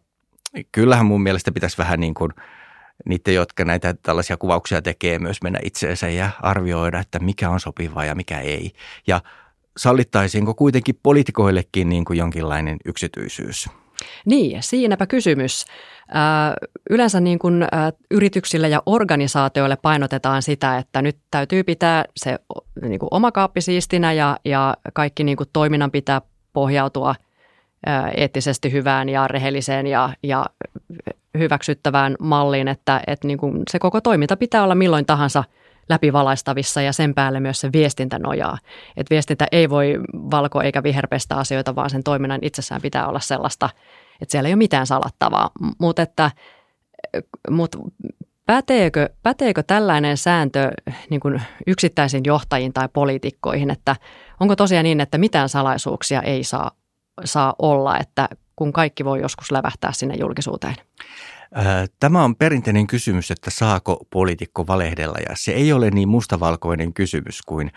kyllähän 0.72 1.06
mun 1.06 1.24
mielestä 1.24 1.52
pitäisi 1.52 1.78
vähän 1.78 2.00
niin 2.00 2.14
kuin 2.14 2.32
niiden, 3.06 3.34
jotka 3.34 3.66
näitä 3.66 3.96
tällaisia 4.04 4.38
kuvauksia 4.38 4.82
tekee, 4.82 5.20
myös 5.20 5.38
mennä 5.44 5.60
itseensä 5.64 6.10
ja 6.10 6.30
arvioida, 6.42 7.00
että 7.00 7.20
mikä 7.20 7.50
on 7.50 7.60
sopivaa 7.60 8.06
ja 8.06 8.16
mikä 8.16 8.40
ei. 8.40 8.72
Ja 9.08 9.22
sallittaisiinko 9.78 10.54
kuitenkin 10.54 11.00
poliitikoillekin 11.04 11.90
niin 11.90 12.06
kuin 12.06 12.20
jonkinlainen 12.20 12.78
yksityisyys? 12.86 13.70
Niin, 14.26 14.64
siinäpä 14.64 15.08
kysymys. 15.08 15.66
Yleensä 16.90 17.20
niin 17.20 17.40
kuin 17.40 17.68
yrityksille 18.12 18.70
ja 18.70 18.84
organisaatioille 18.86 19.76
painotetaan 19.76 20.42
sitä, 20.42 20.78
että 20.78 21.02
nyt 21.02 21.18
täytyy 21.32 21.64
pitää 21.64 22.06
se 22.18 22.40
niin 22.82 23.00
kuin 23.00 23.08
oma 23.12 23.32
kaappi 23.32 23.62
siistinä 23.62 24.14
ja, 24.14 24.38
ja 24.46 24.78
kaikki 24.94 25.24
niin 25.24 25.38
kuin 25.38 25.50
toiminnan 25.54 25.92
pitää 25.92 26.22
pohjautua 26.54 27.16
eettisesti 28.18 28.72
hyvään 28.72 29.10
ja 29.10 29.28
rehelliseen 29.28 29.88
ja, 29.88 30.10
ja 30.24 30.46
hyväksyttävään 31.38 32.16
malliin, 32.20 32.68
että, 32.68 33.02
että 33.08 33.28
niin 33.28 33.38
kuin 33.38 33.64
se 33.72 33.80
koko 33.80 34.02
toiminta 34.02 34.38
pitää 34.38 34.64
olla 34.64 34.76
milloin 34.76 35.06
tahansa– 35.06 35.44
läpivalaistavissa 35.90 36.82
ja 36.82 36.94
sen 36.94 37.14
päälle 37.14 37.40
myös 37.40 37.62
se 37.62 37.70
viestintä 37.74 38.20
nojaa. 38.20 38.58
Et 38.98 39.10
viestintä 39.10 39.48
ei 39.52 39.70
voi 39.70 40.00
valko- 40.14 40.62
eikä 40.62 40.84
viherpestä 40.84 41.36
asioita, 41.36 41.76
vaan 41.76 41.90
sen 41.90 42.04
toiminnan 42.04 42.40
itsessään 42.42 42.82
pitää 42.82 43.08
olla 43.08 43.20
sellaista, 43.20 43.70
että 44.22 44.32
siellä 44.32 44.48
ei 44.48 44.54
ole 44.54 44.58
mitään 44.58 44.88
salattavaa. 44.88 45.52
Mutta 45.80 46.02
että 46.02 46.32
mut 47.50 47.76
päteekö, 48.46 49.10
päteekö 49.24 49.64
tällainen 49.64 50.18
sääntö 50.18 50.72
niin 51.10 51.20
kuin 51.20 51.42
yksittäisiin 51.68 52.24
johtajiin 52.26 52.74
tai 52.74 52.90
poliitikkoihin, 52.94 53.72
että 53.72 53.96
onko 54.40 54.56
tosiaan 54.56 54.84
niin, 54.84 55.02
että 55.02 55.18
mitään 55.18 55.50
salaisuuksia 55.50 56.22
ei 56.22 56.44
saa, 56.44 56.72
saa 57.26 57.56
olla, 57.60 57.98
että 57.98 58.30
kun 58.56 58.74
kaikki 58.74 59.06
voi 59.06 59.22
joskus 59.22 59.52
lävähtää 59.52 59.92
sinne 59.92 60.16
julkisuuteen? 60.16 60.76
Tämä 62.00 62.24
on 62.24 62.36
perinteinen 62.36 62.88
kysymys, 62.88 63.32
että 63.32 63.50
saako 63.50 64.06
poliitikko 64.10 64.68
valehdella 64.68 65.18
ja 65.30 65.36
se 65.36 65.52
ei 65.52 65.74
ole 65.74 65.90
niin 65.90 66.10
mustavalkoinen 66.10 66.94
kysymys 66.94 67.42
kuin, 67.42 67.72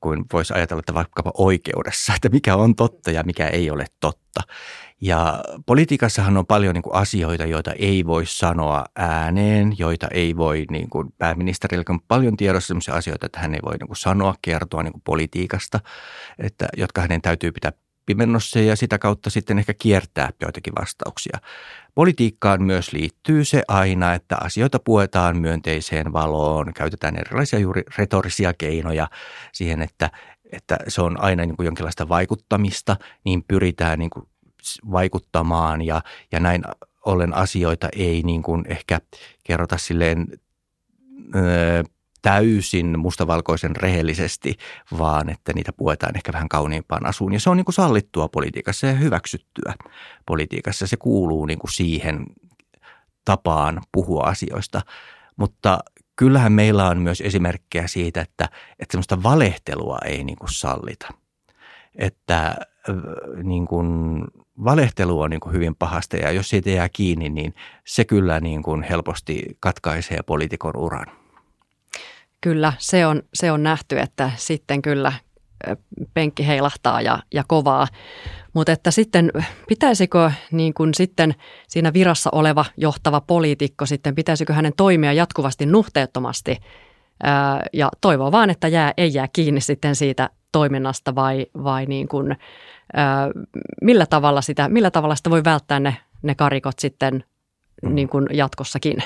kuin 0.00 0.24
voisi 0.32 0.54
ajatella, 0.54 0.80
että 0.80 0.94
vaikkapa 0.94 1.30
oikeudessa, 1.34 2.12
että 2.14 2.28
mikä 2.28 2.56
on 2.56 2.76
totta 2.76 3.10
ja 3.10 3.22
mikä 3.22 3.46
ei 3.46 3.70
ole 3.70 3.86
totta. 4.00 4.40
Ja 5.00 5.40
politiikassahan 5.66 6.36
on 6.36 6.46
paljon 6.46 6.74
niin 6.74 6.82
kuin 6.82 6.94
asioita, 6.94 7.44
joita 7.44 7.72
ei 7.72 8.06
voi 8.06 8.26
sanoa 8.26 8.84
ääneen, 8.96 9.74
joita 9.78 10.08
ei 10.10 10.36
voi, 10.36 10.64
niin 10.70 10.90
kuin 10.90 11.08
pääministerillä 11.18 11.84
on 11.88 12.00
paljon 12.08 12.36
tiedossa 12.36 12.66
sellaisia 12.66 12.94
asioita, 12.94 13.26
että 13.26 13.40
hän 13.40 13.54
ei 13.54 13.60
voi 13.64 13.76
niin 13.78 13.86
kuin 13.86 13.96
sanoa, 13.96 14.34
kertoa 14.42 14.82
niin 14.82 14.92
kuin 14.92 15.02
politiikasta, 15.04 15.80
että, 16.38 16.68
jotka 16.76 17.00
hänen 17.00 17.22
täytyy 17.22 17.52
pitää 17.52 17.72
pimennossa 18.08 18.58
ja 18.58 18.76
sitä 18.76 18.98
kautta 18.98 19.30
sitten 19.30 19.58
ehkä 19.58 19.74
kiertää 19.74 20.30
joitakin 20.42 20.72
vastauksia. 20.80 21.38
Politiikkaan 21.94 22.62
myös 22.62 22.92
liittyy 22.92 23.44
se 23.44 23.62
aina, 23.68 24.14
että 24.14 24.36
asioita 24.40 24.78
puetaan 24.78 25.38
myönteiseen 25.38 26.12
valoon, 26.12 26.74
käytetään 26.74 27.16
erilaisia 27.16 27.58
juuri 27.58 27.82
retorisia 27.98 28.52
keinoja 28.52 29.08
siihen, 29.52 29.82
että, 29.82 30.10
että 30.52 30.76
se 30.88 31.02
on 31.02 31.22
aina 31.22 31.44
niin 31.44 31.56
kuin 31.56 31.64
jonkinlaista 31.64 32.08
vaikuttamista, 32.08 32.96
niin 33.24 33.44
pyritään 33.48 33.98
niin 33.98 34.10
kuin 34.10 34.28
vaikuttamaan 34.92 35.82
ja, 35.82 36.02
ja 36.32 36.40
näin 36.40 36.62
ollen 37.04 37.34
asioita 37.34 37.88
ei 37.96 38.22
niin 38.22 38.42
kuin 38.42 38.64
ehkä 38.68 39.00
kerrota 39.44 39.78
silleen 39.78 40.26
täysin 42.22 42.98
mustavalkoisen 42.98 43.76
rehellisesti, 43.76 44.56
vaan 44.98 45.30
että 45.30 45.52
niitä 45.52 45.72
puetaan 45.72 46.16
ehkä 46.16 46.32
vähän 46.32 46.48
kauniimpaan 46.48 47.06
asuun. 47.06 47.32
Ja 47.32 47.40
se 47.40 47.50
on 47.50 47.56
niin 47.56 47.64
kuin 47.64 47.74
sallittua 47.74 48.28
politiikassa 48.28 48.86
ja 48.86 48.92
hyväksyttyä 48.92 49.74
politiikassa. 50.26 50.86
Se 50.86 50.96
kuuluu 50.96 51.46
niin 51.46 51.58
kuin 51.58 51.72
siihen 51.72 52.26
tapaan 53.24 53.82
puhua 53.92 54.22
asioista. 54.22 54.80
Mutta 55.36 55.78
kyllähän 56.16 56.52
meillä 56.52 56.88
on 56.88 56.98
myös 56.98 57.20
esimerkkejä 57.20 57.86
siitä, 57.86 58.20
että, 58.20 58.48
että 58.78 58.92
semmoista 58.92 59.22
valehtelua 59.22 59.98
ei 60.04 60.24
niin 60.24 60.38
kuin 60.38 60.52
sallita. 60.52 61.08
Että 61.94 62.56
niin 63.42 63.66
kuin 63.66 64.20
valehtelu 64.64 65.20
on 65.20 65.30
niin 65.30 65.40
kuin 65.40 65.52
hyvin 65.52 65.74
pahasta 65.74 66.16
ja 66.16 66.30
jos 66.30 66.48
siitä 66.48 66.70
jää 66.70 66.88
kiinni, 66.88 67.28
niin 67.28 67.54
se 67.86 68.04
kyllä 68.04 68.40
niin 68.40 68.62
kuin 68.62 68.82
helposti 68.82 69.42
katkaisee 69.60 70.22
poliitikon 70.26 70.76
uran. 70.76 71.06
Kyllä, 72.40 72.72
se 72.78 73.06
on, 73.06 73.22
se 73.34 73.52
on 73.52 73.62
nähty, 73.62 73.98
että 73.98 74.30
sitten 74.36 74.82
kyllä 74.82 75.12
penkki 76.14 76.46
heilahtaa 76.46 77.00
ja, 77.00 77.18
ja 77.34 77.44
kovaa. 77.48 77.86
Mutta 78.54 78.72
että 78.72 78.90
sitten 78.90 79.32
pitäisikö 79.68 80.32
niin 80.52 80.74
kuin 80.74 80.94
sitten 80.94 81.34
siinä 81.68 81.92
virassa 81.92 82.30
oleva 82.32 82.64
johtava 82.76 83.20
poliitikko 83.20 83.86
sitten, 83.86 84.14
pitäisikö 84.14 84.52
hänen 84.52 84.72
toimia 84.76 85.12
jatkuvasti 85.12 85.66
nuhteettomasti 85.66 86.56
ää, 87.22 87.62
ja 87.72 87.88
toivoo 88.00 88.32
vaan, 88.32 88.50
että 88.50 88.68
jää, 88.68 88.92
ei 88.96 89.14
jää 89.14 89.28
kiinni 89.32 89.60
sitten 89.60 89.96
siitä 89.96 90.30
toiminnasta 90.52 91.14
vai, 91.14 91.46
vai 91.64 91.86
niin 91.86 92.08
kuin, 92.08 92.36
ää, 92.92 93.30
millä, 93.82 94.06
tavalla 94.06 94.40
sitä, 94.40 94.68
millä 94.68 94.90
tavalla 94.90 95.14
sitä 95.14 95.30
voi 95.30 95.44
välttää 95.44 95.80
ne, 95.80 95.96
ne 96.22 96.34
karikot 96.34 96.78
sitten 96.78 97.24
niin 97.82 98.08
kuin 98.08 98.26
jatkossakin? 98.32 98.96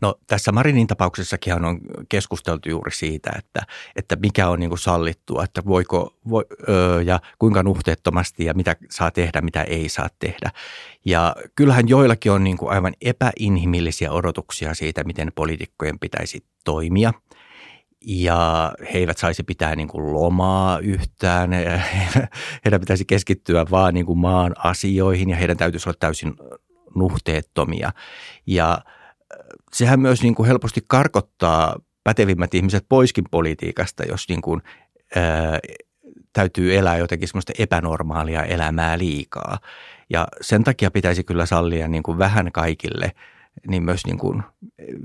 No 0.00 0.14
tässä 0.26 0.52
Marinin 0.52 0.86
tapauksessakin 0.86 1.64
on 1.64 1.80
keskusteltu 2.08 2.68
juuri 2.68 2.92
siitä, 2.92 3.30
että, 3.38 3.62
että 3.96 4.16
mikä 4.16 4.48
on 4.48 4.60
niin 4.60 4.70
kuin 4.70 4.78
sallittua, 4.78 5.44
että 5.44 5.62
voiko 5.66 6.14
voi, 6.28 6.44
öö, 6.68 7.02
ja 7.02 7.20
kuinka 7.38 7.62
nuhteettomasti 7.62 8.44
ja 8.44 8.54
mitä 8.54 8.76
saa 8.90 9.10
tehdä, 9.10 9.40
mitä 9.40 9.62
ei 9.62 9.88
saa 9.88 10.08
tehdä. 10.18 10.50
Ja 11.04 11.36
kyllähän 11.54 11.88
joillakin 11.88 12.32
on 12.32 12.44
niin 12.44 12.56
kuin 12.56 12.72
aivan 12.72 12.94
epäinhimillisiä 13.00 14.12
odotuksia 14.12 14.74
siitä, 14.74 15.04
miten 15.04 15.32
poliitikkojen 15.34 15.98
pitäisi 15.98 16.44
toimia– 16.64 17.12
ja 18.06 18.72
he 18.92 18.98
eivät 18.98 19.18
saisi 19.18 19.42
pitää 19.42 19.76
niin 19.76 19.88
kuin 19.88 20.12
lomaa 20.12 20.78
yhtään. 20.78 21.50
Heidän 22.64 22.80
pitäisi 22.80 23.04
keskittyä 23.04 23.66
vaan 23.70 23.94
niin 23.94 24.06
kuin 24.06 24.18
maan 24.18 24.54
asioihin 24.58 25.30
ja 25.30 25.36
heidän 25.36 25.56
täytyisi 25.56 25.88
olla 25.88 25.96
täysin 26.00 26.34
nuhteettomia. 26.94 27.92
Ja 28.46 28.78
sehän 29.72 30.00
myös 30.00 30.22
niin 30.22 30.34
kuin 30.34 30.46
helposti 30.46 30.80
karkottaa 30.86 31.76
pätevimmät 32.04 32.54
ihmiset 32.54 32.86
poiskin 32.88 33.24
politiikasta, 33.30 34.04
jos 34.04 34.28
niin 34.28 34.42
kuin, 34.42 34.62
ää, 35.16 35.58
täytyy 36.32 36.76
elää 36.76 36.96
jotenkin 36.96 37.28
semmoista 37.28 37.52
epänormaalia 37.58 38.44
elämää 38.44 38.98
liikaa. 38.98 39.58
Ja 40.10 40.28
sen 40.40 40.64
takia 40.64 40.90
pitäisi 40.90 41.24
kyllä 41.24 41.46
sallia 41.46 41.88
niin 41.88 42.02
kuin 42.02 42.18
vähän 42.18 42.52
kaikille 42.52 43.12
niin 43.68 43.82
myös 43.82 44.06
niin 44.06 44.18
kuin 44.18 44.42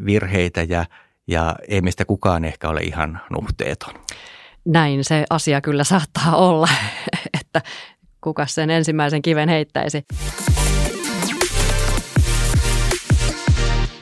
virheitä 0.05 0.63
ja, 0.63 0.85
ja 1.27 1.55
ei 1.67 1.81
meistä 1.81 2.05
kukaan 2.05 2.45
ehkä 2.45 2.69
ole 2.69 2.81
ihan 2.81 3.21
nuhteeton. 3.29 3.93
Näin 4.65 5.03
se 5.03 5.25
asia 5.29 5.61
kyllä 5.61 5.83
saattaa 5.83 6.35
olla, 6.35 6.69
että 7.41 7.61
kuka 8.21 8.45
sen 8.45 8.69
ensimmäisen 8.69 9.21
kiven 9.21 9.49
heittäisi. 9.49 10.05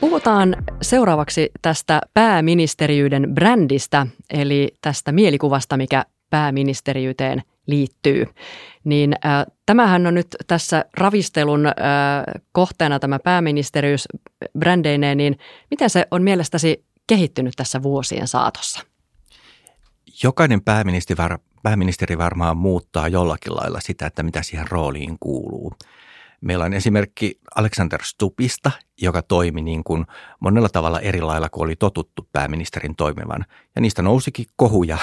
Puhutaan 0.04 0.56
seuraavaksi 0.82 1.50
tästä 1.62 2.00
pääministeriyden 2.14 3.34
brändistä, 3.34 4.06
eli 4.30 4.74
tästä 4.80 5.12
mielikuvasta, 5.12 5.76
mikä 5.76 6.04
pääministeriyteen 6.30 7.42
liittyy. 7.66 8.26
Niin 8.84 9.12
äh, 9.26 9.46
tämähän 9.66 10.06
on 10.06 10.14
nyt 10.14 10.26
tässä 10.46 10.84
ravistelun 10.96 11.66
äh, 11.66 11.72
kohteena 12.52 12.98
tämä 12.98 13.18
pääministeriys 13.18 14.08
brändeineen, 14.58 15.18
niin 15.18 15.38
miten 15.70 15.90
se 15.90 16.06
on 16.10 16.22
mielestäsi 16.22 16.84
kehittynyt 17.06 17.54
tässä 17.56 17.82
vuosien 17.82 18.28
saatossa? 18.28 18.80
Jokainen 20.22 20.60
pääministeri, 20.60 21.36
pääministeri 21.62 22.18
varmaan 22.18 22.56
muuttaa 22.56 23.08
jollakin 23.08 23.56
lailla 23.56 23.80
sitä, 23.80 24.06
että 24.06 24.22
mitä 24.22 24.42
siihen 24.42 24.70
rooliin 24.70 25.16
kuuluu. 25.20 25.72
Meillä 26.44 26.64
on 26.64 26.72
esimerkki 26.72 27.38
Alexander 27.56 28.00
Stupista, 28.02 28.70
joka 29.00 29.22
toimi 29.22 29.62
niin 29.62 29.84
kuin 29.84 30.06
monella 30.40 30.68
tavalla 30.68 31.00
eri 31.00 31.20
lailla 31.20 31.48
kuin 31.48 31.64
oli 31.64 31.76
totuttu 31.76 32.28
pääministerin 32.32 32.96
toimivan. 32.96 33.44
Ja 33.74 33.80
niistä 33.80 34.02
nousikin 34.02 34.46
kohuja, 34.56 34.98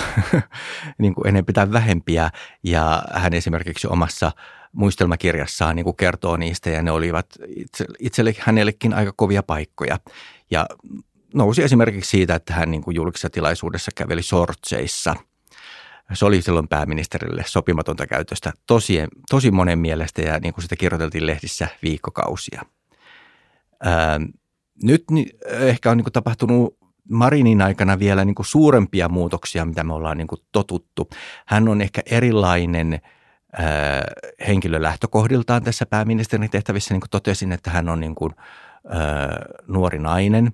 niin 0.98 1.16
kuin 1.16 1.28
enempi 1.28 1.54
tai 1.54 1.72
vähempiä. 1.72 2.30
Ja 2.64 3.04
hän 3.14 3.34
esimerkiksi 3.34 3.88
omassa 3.88 4.32
muistelmakirjassaan 4.72 5.76
niin 5.76 5.84
kuin 5.84 5.96
kertoo 5.96 6.38
niistä 6.38 6.70
ja 6.70 6.82
ne 6.82 6.92
olivat 6.92 7.28
itse, 7.58 7.86
itselle 8.00 8.36
hänellekin 8.40 8.94
aika 8.94 9.14
kovia 9.16 9.44
paikkoja. 9.44 10.00
Ja 10.52 10.68
nousi 11.34 11.64
esimerkiksi 11.64 12.10
siitä, 12.10 12.36
että 12.36 12.54
hän 12.54 12.72
niin 12.72 12.84
kuin 12.84 12.96
julkisessa 12.96 13.30
tilaisuudessa 13.30 13.92
käveli 13.96 14.24
sortseissa– 14.24 15.16
se 16.14 16.26
oli 16.26 16.42
silloin 16.42 16.68
pääministerille 16.68 17.44
sopimatonta 17.48 18.08
käytöstä 18.08 18.54
tosi, 18.68 18.98
tosi 19.30 19.52
monen 19.52 19.80
mielestä 19.80 20.22
ja 20.22 20.40
niin 20.40 20.54
kuin 20.54 20.64
sitä 20.64 20.76
kirjoiteltiin 20.76 21.28
lehdissä 21.28 21.68
viikkokausia. 21.84 22.62
Ää, 23.84 24.20
nyt 24.84 25.04
ehkä 25.46 25.92
on 25.92 25.98
niin 25.98 26.06
kuin 26.06 26.14
tapahtunut 26.14 26.78
Marinin 27.10 27.62
aikana 27.62 28.00
vielä 28.00 28.26
niin 28.26 28.36
kuin 28.36 28.46
suurempia 28.46 29.10
muutoksia, 29.10 29.66
mitä 29.66 29.84
me 29.84 29.94
ollaan 29.94 30.18
niin 30.18 30.28
kuin 30.28 30.42
totuttu. 30.52 31.10
Hän 31.46 31.68
on 31.68 31.82
ehkä 31.82 32.02
erilainen 32.06 33.02
ää, 33.54 34.04
henkilö 34.48 34.82
lähtökohdiltaan 34.82 35.64
tässä 35.64 35.86
pääministerin 35.86 36.50
tehtävissä. 36.50 36.94
Niin 36.94 37.02
kuin 37.02 37.10
totesin, 37.10 37.52
että 37.52 37.72
hän 37.72 37.90
on 37.90 38.00
niin 38.00 38.16
kuin, 38.16 38.34
ää, 38.90 39.46
nuori 39.68 40.00
nainen 40.00 40.52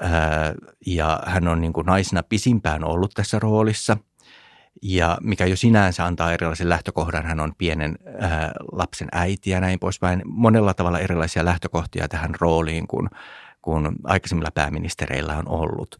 ää, 0.00 0.54
ja 0.86 1.20
hän 1.26 1.48
on 1.48 1.60
niin 1.60 1.72
kuin 1.72 1.86
naisena 1.86 2.22
pisimpään 2.22 2.84
ollut 2.84 3.10
tässä 3.14 3.38
roolissa– 3.38 3.96
ja 4.82 5.18
mikä 5.22 5.46
jo 5.46 5.56
sinänsä 5.56 6.04
antaa 6.04 6.32
erilaisen 6.32 6.68
lähtökohdan. 6.68 7.24
Hän 7.24 7.40
on 7.40 7.52
pienen 7.58 7.98
ää, 8.18 8.44
äh, 8.44 8.50
lapsen 8.72 9.08
äiti 9.12 9.50
ja 9.50 9.60
näin 9.60 9.78
poispäin. 9.78 10.22
Monella 10.24 10.74
tavalla 10.74 10.98
erilaisia 10.98 11.44
lähtökohtia 11.44 12.08
tähän 12.08 12.34
rooliin 12.40 12.86
kuin, 12.86 13.08
kuin 13.62 13.88
aikaisemmilla 14.04 14.50
pääministereillä 14.50 15.36
on 15.36 15.48
ollut. 15.48 15.96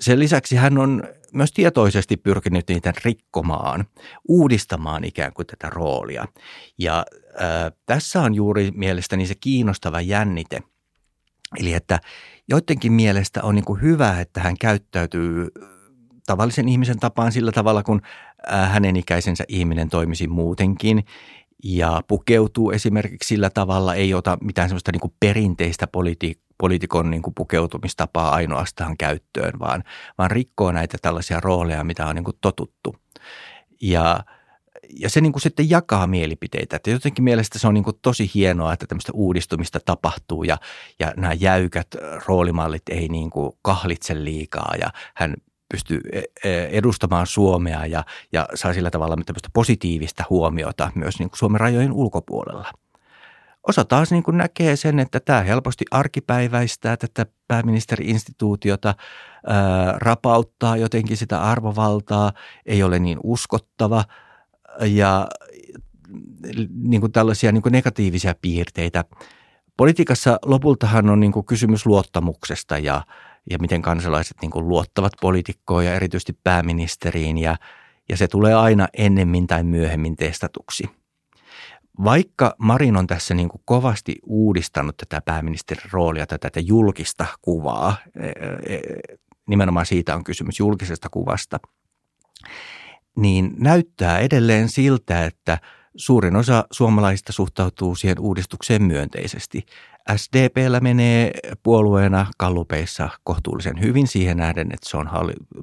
Sen 0.00 0.18
lisäksi 0.18 0.56
hän 0.56 0.78
on 0.78 1.02
myös 1.32 1.52
tietoisesti 1.52 2.16
pyrkinyt 2.16 2.68
niitä 2.68 2.92
rikkomaan, 3.04 3.84
uudistamaan 4.28 5.04
ikään 5.04 5.32
kuin 5.32 5.46
tätä 5.46 5.70
roolia. 5.70 6.24
Ja 6.78 7.04
ää, 7.38 7.66
äh, 7.66 7.72
tässä 7.86 8.20
on 8.20 8.34
juuri 8.34 8.70
mielestäni 8.74 9.26
se 9.26 9.34
kiinnostava 9.34 10.00
jännite. 10.00 10.62
Eli 11.58 11.74
että 11.74 12.00
joidenkin 12.48 12.92
mielestä 12.92 13.42
on 13.42 13.54
niin 13.54 13.64
kuin 13.64 13.82
hyvä, 13.82 14.20
että 14.20 14.40
hän 14.40 14.58
käyttäytyy 14.58 15.48
tavallisen 16.26 16.68
ihmisen 16.68 16.98
tapaan 16.98 17.32
sillä 17.32 17.52
tavalla, 17.52 17.82
kun 17.82 18.02
äh, 18.52 18.72
hänen 18.72 18.96
ikäisensä 18.96 19.44
ihminen 19.48 19.88
toimisi 19.88 20.28
muutenkin 20.28 21.04
ja 21.64 22.02
pukeutuu 22.08 22.70
esimerkiksi 22.70 23.28
sillä 23.28 23.50
tavalla, 23.50 23.94
ei 23.94 24.14
ota 24.14 24.38
mitään 24.40 24.68
semmoista 24.68 24.92
niin 24.92 25.14
perinteistä 25.20 25.86
politi- 25.86 26.40
poliitikon 26.58 27.10
niin 27.10 27.22
pukeutumistapaa 27.34 28.30
ainoastaan 28.30 28.96
käyttöön, 28.96 29.58
vaan, 29.58 29.84
vaan 30.18 30.30
rikkoo 30.30 30.72
näitä 30.72 30.98
tällaisia 31.02 31.40
rooleja, 31.40 31.84
mitä 31.84 32.06
on 32.06 32.14
niin 32.14 32.24
totuttu. 32.40 32.96
Ja, 33.82 34.20
ja 35.00 35.10
se 35.10 35.20
niin 35.20 35.32
kuin 35.32 35.42
sitten 35.42 35.70
jakaa 35.70 36.06
mielipiteitä. 36.06 36.76
Että 36.76 36.90
jotenkin 36.90 37.24
mielestä 37.24 37.58
se 37.58 37.68
on 37.68 37.74
niin 37.74 37.84
kuin 37.84 37.96
tosi 38.02 38.30
hienoa, 38.34 38.72
että 38.72 38.86
tämmöistä 38.86 39.12
uudistumista 39.14 39.80
tapahtuu 39.84 40.42
ja, 40.42 40.58
ja 40.98 41.12
nämä 41.16 41.32
jäykät 41.32 41.88
roolimallit 42.26 42.88
ei 42.90 43.08
niin 43.08 43.30
kuin 43.30 43.52
kahlitse 43.62 44.24
liikaa 44.24 44.74
ja 44.80 44.90
hän 45.14 45.34
pystyy 45.70 46.00
e, 46.12 46.20
e, 46.44 46.64
edustamaan 46.64 47.26
Suomea 47.26 47.86
ja, 47.86 48.04
ja 48.32 48.48
saa 48.54 48.72
sillä 48.72 48.90
tavalla 48.90 49.16
positiivista 49.52 50.24
huomiota 50.30 50.92
myös 50.94 51.18
niin 51.18 51.30
kuin 51.30 51.38
Suomen 51.38 51.60
rajojen 51.60 51.92
ulkopuolella. 51.92 52.72
Osa 53.68 53.84
taas 53.84 54.10
niin 54.10 54.22
kuin 54.22 54.38
näkee 54.38 54.76
sen, 54.76 54.98
että 54.98 55.20
tämä 55.20 55.40
helposti 55.40 55.84
arkipäiväistää 55.90 56.96
tätä 56.96 57.26
pääministeri-instituutiota, 57.48 58.94
ää, 59.46 59.94
rapauttaa 59.98 60.76
jotenkin 60.76 61.16
sitä 61.16 61.42
arvovaltaa, 61.42 62.32
ei 62.66 62.82
ole 62.82 62.98
niin 62.98 63.18
uskottava 63.22 64.04
ja 64.80 65.28
niin 66.74 67.00
kuin 67.00 67.12
tällaisia 67.12 67.52
niin 67.52 67.62
kuin 67.62 67.72
negatiivisia 67.72 68.34
piirteitä. 68.42 69.04
Politiikassa 69.76 70.38
lopultahan 70.44 71.10
on 71.10 71.20
niin 71.20 71.32
kuin 71.32 71.46
kysymys 71.46 71.86
luottamuksesta 71.86 72.78
ja, 72.78 73.02
ja 73.50 73.58
miten 73.58 73.82
kansalaiset 73.82 74.36
niin 74.42 74.50
kuin 74.50 74.68
luottavat 74.68 75.12
poliitikkoon 75.20 75.84
ja 75.84 75.94
erityisesti 75.94 76.38
pääministeriin 76.44 77.38
ja, 77.38 77.56
ja 78.08 78.16
se 78.16 78.28
tulee 78.28 78.54
aina 78.54 78.88
ennemmin 78.92 79.46
tai 79.46 79.62
myöhemmin 79.62 80.16
testatuksi. 80.16 80.90
Vaikka 82.04 82.54
Marin 82.58 82.96
on 82.96 83.06
tässä 83.06 83.34
niin 83.34 83.48
kuin 83.48 83.62
kovasti 83.64 84.16
uudistanut 84.22 84.96
tätä 84.96 85.20
pääministerin 85.24 85.90
roolia, 85.92 86.26
tätä, 86.26 86.50
tätä 86.50 86.60
julkista 86.60 87.26
kuvaa, 87.42 87.96
e, 88.20 88.28
e, 88.74 88.80
nimenomaan 89.48 89.86
siitä 89.86 90.14
on 90.14 90.24
kysymys 90.24 90.58
julkisesta 90.58 91.08
kuvasta, 91.10 91.60
niin 93.16 93.54
näyttää 93.58 94.18
edelleen 94.18 94.68
siltä, 94.68 95.24
että 95.24 95.58
suurin 95.96 96.36
osa 96.36 96.64
suomalaisista 96.72 97.32
suhtautuu 97.32 97.94
siihen 97.94 98.20
uudistukseen 98.20 98.82
myönteisesti. 98.82 99.66
SDPllä 100.16 100.80
menee 100.80 101.30
puolueena 101.62 102.26
kallupeissa 102.38 103.08
kohtuullisen 103.24 103.80
hyvin 103.80 104.06
siihen 104.06 104.36
nähden, 104.36 104.72
että 104.72 104.90
se 104.90 104.96
on 104.96 105.10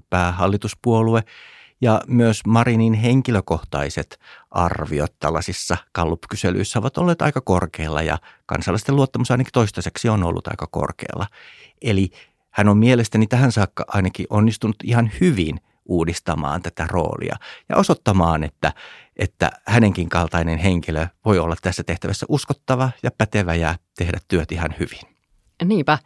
päähallituspuolue– 0.09 1.23
ja 1.81 2.01
myös 2.07 2.41
Marinin 2.47 2.93
henkilökohtaiset 2.93 4.19
arviot 4.51 5.13
tällaisissa 5.19 5.77
Gallup-kyselyissä 5.93 6.79
ovat 6.79 6.97
olleet 6.97 7.21
aika 7.21 7.41
korkealla 7.41 8.01
ja 8.01 8.17
kansalaisten 8.45 8.95
luottamus 8.95 9.31
ainakin 9.31 9.51
toistaiseksi 9.53 10.09
on 10.09 10.23
ollut 10.23 10.47
aika 10.47 10.67
korkealla. 10.71 11.27
Eli 11.81 12.09
hän 12.51 12.69
on 12.69 12.77
mielestäni 12.77 13.27
tähän 13.27 13.51
saakka 13.51 13.85
ainakin 13.87 14.25
onnistunut 14.29 14.75
ihan 14.83 15.11
hyvin 15.21 15.59
uudistamaan 15.85 16.61
tätä 16.61 16.87
roolia 16.89 17.35
ja 17.69 17.77
osoittamaan, 17.77 18.43
että, 18.43 18.73
että 19.15 19.51
hänenkin 19.67 20.09
kaltainen 20.09 20.57
henkilö 20.57 21.07
voi 21.25 21.39
olla 21.39 21.55
tässä 21.61 21.83
tehtävässä 21.83 22.25
uskottava 22.29 22.89
ja 23.03 23.11
pätevä 23.17 23.55
ja 23.55 23.75
tehdä 23.97 24.17
työt 24.27 24.51
ihan 24.51 24.75
hyvin. 24.79 25.17
Niinpä. 25.65 25.97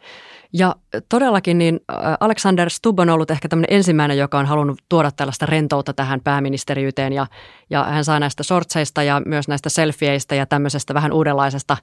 Ja 0.52 0.76
todellakin 1.08 1.58
niin 1.58 1.80
Alexander 2.20 2.70
Stubb 2.70 2.98
on 2.98 3.10
ollut 3.10 3.30
ehkä 3.30 3.48
tämmöinen 3.48 3.76
ensimmäinen, 3.76 4.18
joka 4.18 4.38
on 4.38 4.46
halunnut 4.46 4.82
tuoda 4.88 5.10
tällaista 5.10 5.46
rentoutta 5.46 5.92
tähän 5.92 6.20
pääministeriyteen 6.20 7.12
ja, 7.12 7.26
ja 7.70 7.84
hän 7.84 8.04
saa 8.04 8.20
näistä 8.20 8.42
sortseista 8.42 9.02
ja 9.02 9.22
myös 9.26 9.48
näistä 9.48 9.68
selfieistä 9.68 10.34
ja 10.34 10.46
tämmöisestä 10.46 10.94
vähän 10.94 11.12
uudenlaisesta 11.12 11.76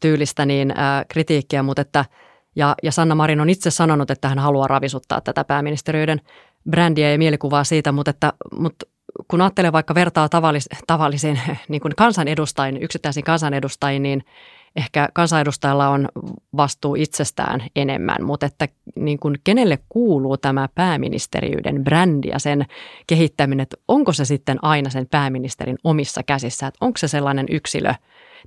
tyylistä 0.00 0.46
niin 0.46 0.70
ä, 0.70 1.04
kritiikkiä, 1.08 1.62
mutta 1.62 1.82
että 1.82 2.04
ja, 2.56 2.74
ja 2.82 2.92
Sanna 2.92 3.14
Marin 3.14 3.40
on 3.40 3.50
itse 3.50 3.70
sanonut, 3.70 4.10
että 4.10 4.28
hän 4.28 4.38
haluaa 4.38 4.68
ravisuttaa 4.68 5.20
tätä 5.20 5.44
pääministeriöiden 5.44 6.20
brändiä 6.70 7.12
ja 7.12 7.18
mielikuvaa 7.18 7.64
siitä, 7.64 7.92
mutta, 7.92 8.10
että, 8.10 8.32
mutta 8.58 8.86
kun 9.28 9.40
ajattelee 9.40 9.72
vaikka 9.72 9.94
vertaa 9.94 10.28
tavallis, 10.28 10.68
tavallisiin 10.86 11.40
niin 11.68 11.82
kansanedustajiin, 11.96 12.82
yksittäisiin 12.82 13.24
kansanedustajiin, 13.24 14.02
niin– 14.02 14.24
ehkä 14.76 15.08
kansanedustajalla 15.12 15.88
on 15.88 16.08
vastuu 16.56 16.94
itsestään 16.94 17.66
enemmän, 17.76 18.24
mutta 18.24 18.46
että 18.46 18.68
niin 18.96 19.18
kuin 19.18 19.38
kenelle 19.44 19.78
kuuluu 19.88 20.36
tämä 20.36 20.68
pääministeriyden 20.74 21.84
brändi 21.84 22.28
ja 22.28 22.38
sen 22.38 22.66
kehittäminen, 23.06 23.62
että 23.62 23.76
onko 23.88 24.12
se 24.12 24.24
sitten 24.24 24.58
aina 24.62 24.90
sen 24.90 25.06
pääministerin 25.06 25.78
omissa 25.84 26.22
käsissä, 26.22 26.66
että 26.66 26.78
onko 26.80 26.98
se 26.98 27.08
sellainen 27.08 27.46
yksilö 27.50 27.94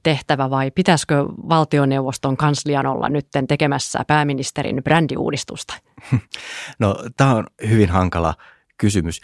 tehtävä 0.04 0.50
vai 0.50 0.72
pitäisikö 0.72 1.26
valtioneuvoston 1.50 2.38
kanslian 2.38 2.86
olla 2.86 3.10
nyt 3.10 3.28
tekemässä 3.48 4.04
pääministerin 4.08 4.84
brändiuudistusta? 4.84 5.74
No 6.80 6.96
tämä 7.18 7.36
on 7.36 7.48
hyvin 7.70 7.90
hankala 7.90 8.34
kysymys 8.78 9.22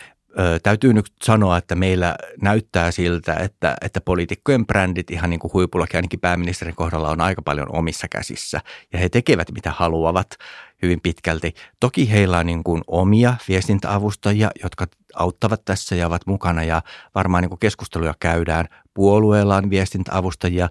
täytyy 0.64 0.94
nyt 0.94 1.06
sanoa, 1.24 1.58
että 1.58 1.76
meillä 1.76 2.16
näyttää 2.42 2.92
siltä, 2.92 3.34
että, 3.34 3.76
että 3.82 4.02
poliitikkojen 4.02 4.68
brändit 4.68 5.12
ihan 5.12 5.30
niin 5.30 5.40
kuin 5.40 5.54
huipullakin 5.54 5.98
ainakin 5.98 6.20
pääministerin 6.20 6.76
kohdalla 6.76 7.10
on 7.10 7.22
aika 7.22 7.42
paljon 7.42 7.76
omissa 7.76 8.08
käsissä 8.08 8.62
ja 8.94 9.00
he 9.00 9.10
tekevät 9.10 9.52
mitä 9.52 9.72
haluavat 9.72 10.38
hyvin 10.82 11.02
pitkälti. 11.02 11.54
Toki 11.80 12.12
heillä 12.12 12.38
on 12.38 12.46
niin 12.46 12.64
kuin 12.64 12.82
omia 12.88 13.34
viestintäavustajia, 13.48 14.52
jotka 14.64 14.88
auttavat 15.16 15.66
tässä 15.66 15.96
ja 15.96 16.08
ovat 16.08 16.26
mukana 16.26 16.64
ja 16.64 16.82
varmaan 17.16 17.42
niin 17.42 17.50
kuin 17.50 17.60
keskusteluja 17.60 18.14
käydään. 18.20 18.68
Puolueella 18.94 19.56
on 19.56 19.70
viestintäavustajia, 19.70 20.70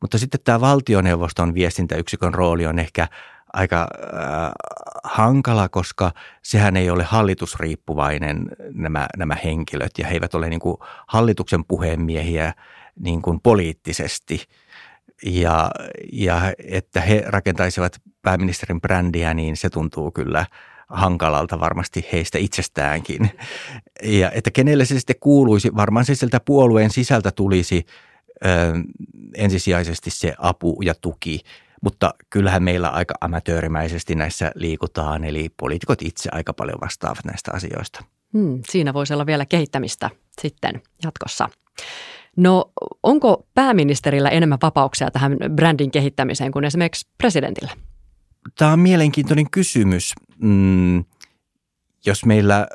mutta 0.00 0.18
sitten 0.18 0.40
tämä 0.44 0.60
valtioneuvoston 0.60 1.54
viestintäyksikön 1.54 2.34
rooli 2.34 2.66
on 2.66 2.78
ehkä 2.78 3.08
aika 3.52 3.80
äh, 3.80 4.52
hankala, 5.04 5.68
koska 5.68 6.12
sehän 6.42 6.76
ei 6.76 6.90
ole 6.90 7.02
hallitusriippuvainen 7.04 8.48
nämä, 8.72 9.06
nämä 9.16 9.36
henkilöt 9.44 9.90
ja 9.98 10.06
he 10.06 10.14
eivät 10.14 10.34
ole 10.34 10.48
niin 10.48 10.60
kuin 10.60 10.76
hallituksen 11.06 11.64
puheenmiehiä 11.64 12.54
niin 13.00 13.22
kuin 13.22 13.40
poliittisesti. 13.40 14.44
Ja, 15.26 15.70
ja 16.12 16.52
että 16.64 17.00
he 17.00 17.24
rakentaisivat 17.26 18.00
pääministerin 18.22 18.80
brändiä, 18.80 19.34
niin 19.34 19.56
se 19.56 19.70
tuntuu 19.70 20.10
kyllä 20.10 20.46
hankalalta 20.88 21.60
varmasti 21.60 22.08
heistä 22.12 22.38
itsestäänkin. 22.38 23.30
Ja 24.02 24.30
että 24.30 24.50
kenelle 24.50 24.84
se 24.84 24.98
sitten 24.98 25.16
kuuluisi, 25.20 25.76
varmaan 25.76 26.04
se 26.04 26.14
sieltä 26.14 26.40
puolueen 26.40 26.90
sisältä 26.90 27.30
tulisi 27.30 27.86
ö, 28.44 28.48
ensisijaisesti 29.34 30.10
se 30.10 30.34
apu 30.38 30.82
ja 30.82 30.94
tuki– 30.94 31.40
mutta 31.82 32.14
kyllähän 32.30 32.62
meillä 32.62 32.88
aika 32.88 33.14
amatöörimäisesti 33.20 34.14
näissä 34.14 34.52
liikutaan, 34.54 35.24
eli 35.24 35.48
poliitikot 35.56 36.02
itse 36.02 36.28
aika 36.32 36.52
paljon 36.52 36.80
vastaavat 36.80 37.24
näistä 37.24 37.50
asioista. 37.54 38.04
Hmm, 38.32 38.60
siinä 38.70 38.94
voisi 38.94 39.14
olla 39.14 39.26
vielä 39.26 39.46
kehittämistä 39.46 40.10
sitten 40.40 40.82
jatkossa. 41.04 41.48
No 42.36 42.72
onko 43.02 43.46
pääministerillä 43.54 44.28
enemmän 44.28 44.58
vapauksia 44.62 45.10
tähän 45.10 45.36
brändin 45.54 45.90
kehittämiseen 45.90 46.52
kuin 46.52 46.64
esimerkiksi 46.64 47.08
presidentillä? 47.18 47.72
Tämä 48.58 48.72
on 48.72 48.78
mielenkiintoinen 48.78 49.50
kysymys. 49.50 50.12
Mm, 50.38 51.04
jos 52.06 52.24
meillä 52.24 52.66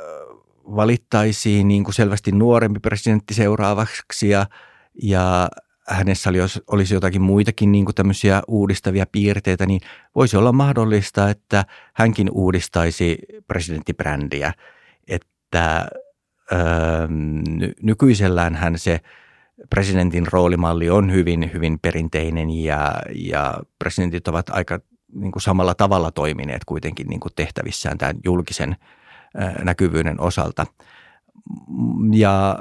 valittaisiin 0.75 1.67
niin 1.67 1.83
kuin 1.83 1.95
selvästi 1.95 2.31
nuorempi 2.31 2.79
presidentti 2.79 3.33
seuraavaksi 3.33 4.29
ja, 4.29 4.45
ja 5.03 5.49
hänessä 5.89 6.29
oli, 6.29 6.37
olisi 6.71 6.93
jotakin 6.93 7.21
muitakin 7.21 7.71
niin 7.71 7.85
kuin 7.85 7.95
tämmöisiä 7.95 8.41
uudistavia 8.47 9.05
piirteitä, 9.11 9.65
niin 9.65 9.81
voisi 10.15 10.37
olla 10.37 10.51
mahdollista, 10.51 11.29
että 11.29 11.65
hänkin 11.93 12.29
uudistaisi 12.31 13.17
presidenttibrändiä. 13.47 14.53
Että 15.07 15.87
öö, 16.51 17.07
nykyisellään 17.83 18.57
se 18.75 19.01
presidentin 19.69 20.27
roolimalli 20.31 20.89
on 20.89 21.11
hyvin, 21.11 21.51
hyvin 21.53 21.79
perinteinen 21.79 22.49
ja, 22.49 22.93
ja 23.15 23.59
presidentit 23.79 24.27
ovat 24.27 24.49
aika 24.49 24.79
niin 25.13 25.31
kuin 25.31 25.41
samalla 25.41 25.75
tavalla 25.75 26.11
toimineet 26.11 26.65
kuitenkin 26.65 27.07
niin 27.07 27.19
kuin 27.19 27.31
tehtävissään 27.35 27.97
tämän 27.97 28.15
julkisen 28.25 28.75
näkyvyyden 29.63 30.21
osalta. 30.21 30.65
Ja 32.13 32.59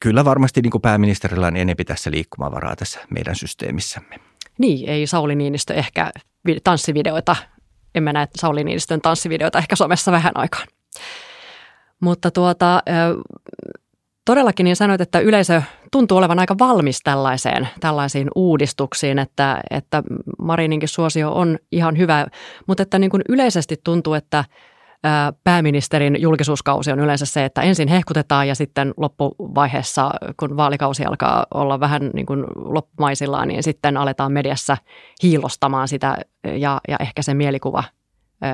kyllä 0.00 0.24
varmasti 0.24 0.60
niin 0.60 0.70
kuin 0.70 0.82
pääministerillä 0.82 1.46
on 1.46 1.56
enempi 1.56 1.84
tässä 1.84 2.10
liikkumavaraa 2.10 2.76
tässä 2.76 3.00
meidän 3.10 3.36
systeemissämme. 3.36 4.16
Niin, 4.58 4.88
ei 4.88 5.06
Sauli 5.06 5.34
Niinistö 5.34 5.74
ehkä 5.74 6.10
tanssivideoita, 6.64 7.36
emme 7.94 8.12
näe 8.12 8.28
Sauli 8.36 8.64
Niinistön 8.64 9.00
tanssivideoita 9.00 9.58
ehkä 9.58 9.76
somessa 9.76 10.12
vähän 10.12 10.32
aikaan. 10.34 10.68
Mutta 12.00 12.30
tuota, 12.30 12.82
todellakin 14.24 14.64
niin 14.64 14.76
sanoit, 14.76 15.00
että 15.00 15.18
yleisö 15.18 15.62
tuntuu 15.92 16.18
olevan 16.18 16.38
aika 16.38 16.58
valmis 16.58 17.00
tällaiseen, 17.04 17.68
tällaisiin 17.80 18.28
uudistuksiin, 18.34 19.18
että, 19.18 19.60
että 19.70 20.02
Marininkin 20.38 20.88
suosio 20.88 21.32
on 21.32 21.58
ihan 21.72 21.98
hyvä, 21.98 22.26
mutta 22.66 22.82
että 22.82 22.98
niin 22.98 23.10
kuin 23.10 23.22
yleisesti 23.28 23.80
tuntuu, 23.84 24.14
että– 24.14 24.44
pääministerin 25.44 26.22
julkisuuskausi 26.22 26.92
on 26.92 27.00
yleensä 27.00 27.26
se, 27.26 27.44
että 27.44 27.62
ensin 27.62 27.88
hehkutetaan 27.88 28.48
ja 28.48 28.54
sitten 28.54 28.94
loppuvaiheessa, 28.96 30.10
kun 30.36 30.56
vaalikausi 30.56 31.04
alkaa 31.04 31.46
olla 31.54 31.80
vähän 31.80 32.10
niin 32.14 32.26
kuin 32.26 32.44
loppumaisillaan, 32.54 33.48
niin 33.48 33.62
sitten 33.62 33.96
aletaan 33.96 34.32
mediassa 34.32 34.76
hiilostamaan 35.22 35.88
sitä 35.88 36.16
ja, 36.44 36.80
ja 36.88 36.96
ehkä 37.00 37.22
se 37.22 37.34
mielikuva 37.34 37.84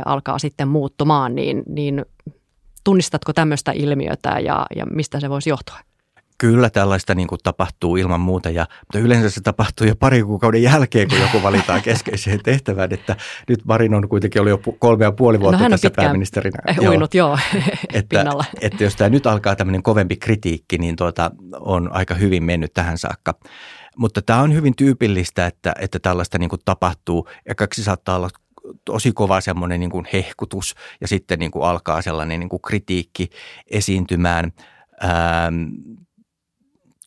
alkaa 0.05 0.39
sitten 0.39 0.69
muuttumaan, 0.69 1.35
niin, 1.35 1.63
niin 1.67 2.05
tunnistatko 2.85 3.33
tämmöistä 3.33 3.73
ilmiötä 3.75 4.39
ja, 4.41 4.67
ja 4.77 4.87
mistä 4.87 5.21
se 5.21 5.31
voisi 5.31 5.51
johtua? 5.51 5.77
Kyllä 6.39 6.71
tällaista 6.71 7.15
niin 7.15 7.29
kuin 7.29 7.39
tapahtuu 7.43 7.97
ilman 7.97 8.21
muuta, 8.21 8.51
ja, 8.51 8.67
mutta 8.81 8.99
yleensä 8.99 9.31
se 9.31 9.41
tapahtuu 9.41 9.87
jo 9.87 9.97
pari 9.97 10.23
kuukauden 10.23 10.63
jälkeen, 10.63 11.09
kun 11.09 11.19
joku 11.21 11.43
valitaan 11.43 11.83
keskeiseen 11.83 12.41
tehtävään. 12.43 12.93
Että 12.93 13.17
nyt 13.49 13.65
Marin 13.65 13.95
on 13.95 14.09
kuitenkin 14.09 14.41
ollut 14.41 14.65
jo 14.67 14.73
kolme 14.79 15.05
ja 15.05 15.13
puoli 15.13 15.41
vuotta 15.41 15.63
no, 15.63 15.71
tässä 15.71 15.91
pääministerinä. 15.91 16.59
Uinut, 16.89 17.15
joo, 17.15 17.29
joo 17.29 17.39
että, 17.93 18.19
pinnalla. 18.19 18.45
että 18.61 18.85
jos 18.85 18.97
tämä 18.97 19.11
nyt 19.11 19.27
alkaa 19.27 19.57
tämmöinen 19.57 19.83
kovempi 19.83 20.17
kritiikki, 20.17 20.79
niin 20.79 20.97
tuota, 20.97 21.31
on 21.61 21.93
aika 21.93 22.15
hyvin 22.15 22.45
mennyt 22.45 22.75
tähän 22.75 22.99
saakka. 22.99 23.35
Mutta 23.97 24.23
tämä 24.23 24.41
on 24.41 24.55
hyvin 24.55 24.77
tyypillistä, 24.77 25.47
että, 25.47 25.73
että 25.81 25.99
tällaista 25.99 26.39
niin 26.39 26.51
kuin 26.51 26.61
tapahtuu. 26.65 27.29
Ekaksi 27.47 27.85
saattaa 27.85 28.17
olla 28.17 28.31
tosi 28.85 29.13
kova 29.13 29.41
semmoinen 29.41 29.81
niin 29.81 29.91
kuin 29.91 30.07
hehkutus 30.13 30.75
ja 31.01 31.09
sitten 31.09 31.39
niin 31.39 31.51
kuin 31.51 31.65
alkaa 31.65 32.03
sellainen 32.03 32.41
niin 32.41 32.49
kuin 32.49 32.63
kritiikki 32.63 33.29
esiintymään. 33.71 34.53
Ähm, 35.05 35.65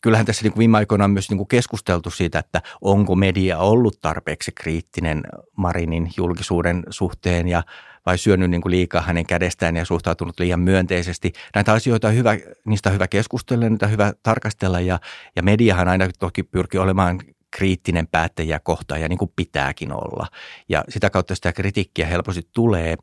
kyllähän 0.02 0.26
tässä 0.26 0.44
niin 0.44 0.52
kuin 0.52 0.60
viime 0.60 0.78
aikoina 0.78 1.04
on 1.04 1.12
myös 1.12 1.30
niin 1.30 1.38
kuin 1.38 1.48
keskusteltu 1.48 2.10
siitä, 2.10 2.40
että 2.40 2.62
onko 2.82 3.16
media 3.16 3.58
ollut 3.58 4.02
tarpeeksi 4.02 4.52
kriittinen 4.52 5.24
Marinin 5.56 6.12
julkisuuden 6.18 6.84
suhteen 6.90 7.48
ja 7.48 7.64
vai 8.06 8.18
syönyt 8.18 8.50
niin 8.50 8.62
kuin 8.62 8.72
liikaa 8.72 9.02
hänen 9.02 9.26
kädestään 9.26 9.76
ja 9.76 9.86
suhtautunut 9.86 10.40
liian 10.40 10.60
myönteisesti. 10.60 11.34
Näitä 11.56 11.74
asioita 11.74 12.08
on 12.08 12.16
hyvä, 12.16 12.38
niistä 12.66 12.90
on 12.90 12.94
hyvä 12.94 13.08
keskustella, 13.08 13.70
niitä 13.70 13.86
on 13.86 13.92
hyvä 13.92 14.14
tarkastella 14.24 14.80
ja, 14.80 15.00
ja 15.36 15.44
mediahan 15.44 15.88
aina 15.88 16.10
toki 16.20 16.44
pyrkii 16.44 16.80
olemaan 16.80 17.20
kriittinen 17.52 18.08
päättäjiä 18.08 18.60
kohtaan 18.60 19.02
ja 19.02 19.10
niin 19.10 19.20
kuin 19.20 19.32
pitääkin 19.36 19.92
olla. 19.92 20.28
Ja 20.70 20.84
sitä 20.90 21.10
kautta 21.10 21.36
sitä 21.36 21.54
kritiikkiä 21.54 22.08
helposti 22.08 22.48
tulee. 22.54 22.96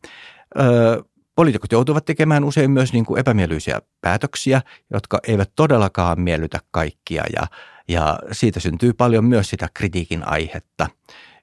Öö, 0.61 1.03
poliitikot 1.37 1.73
joutuvat 1.73 2.05
tekemään 2.05 2.45
usein 2.45 2.71
myös 2.71 2.93
niin 2.93 3.05
kuin 3.07 3.21
epämiellyisiä 3.21 3.81
päätöksiä, 4.01 4.63
jotka 4.93 5.21
eivät 5.29 5.51
todellakaan 5.57 6.21
miellytä 6.21 6.61
kaikkia 6.71 7.25
ja, 7.37 7.47
ja 7.89 8.19
siitä 8.33 8.61
syntyy 8.61 8.93
paljon 8.93 9.25
myös 9.25 9.51
sitä 9.51 9.69
kritiikin 9.75 10.29
aihetta 10.29 10.87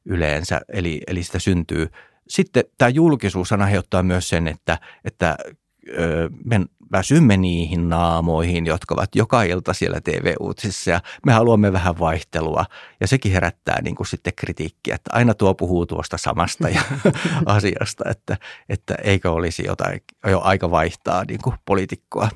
yleensä, 0.05 0.61
eli, 0.69 1.01
eli 1.07 1.23
sitä 1.23 1.39
syntyy. 1.39 1.87
Sitten 2.27 2.63
tämä 2.77 2.89
julkisuus 2.89 3.51
aiheuttaa 3.51 4.03
myös 4.03 4.29
sen, 4.29 4.47
että, 4.47 4.77
että 5.05 5.37
me 6.45 6.61
väsymme 6.93 7.37
niihin 7.37 7.89
naamoihin, 7.89 8.65
jotka 8.65 8.95
ovat 8.95 9.15
joka 9.15 9.43
ilta 9.43 9.73
siellä 9.73 10.01
TV-uutisissa 10.01 10.91
ja 10.91 11.01
me 11.25 11.33
haluamme 11.33 11.73
vähän 11.73 11.99
vaihtelua. 11.99 12.65
Ja 12.99 13.07
sekin 13.07 13.31
herättää 13.31 13.81
niin 13.81 13.95
kuin 13.95 14.07
sitten 14.07 14.33
kritiikkiä, 14.35 14.95
että 14.95 15.09
aina 15.13 15.33
tuo 15.33 15.53
puhuu 15.53 15.85
tuosta 15.85 16.17
samasta 16.17 16.69
ja 16.69 16.81
asiasta, 17.45 18.03
että, 18.09 18.37
että 18.69 18.95
eikö 19.03 19.31
olisi 19.31 19.63
jotain, 19.65 20.01
jo 20.27 20.41
aika 20.41 20.71
vaihtaa 20.71 21.23
niin 21.27 21.39
kuin 21.43 21.55
poliitikkoa. 21.65 22.29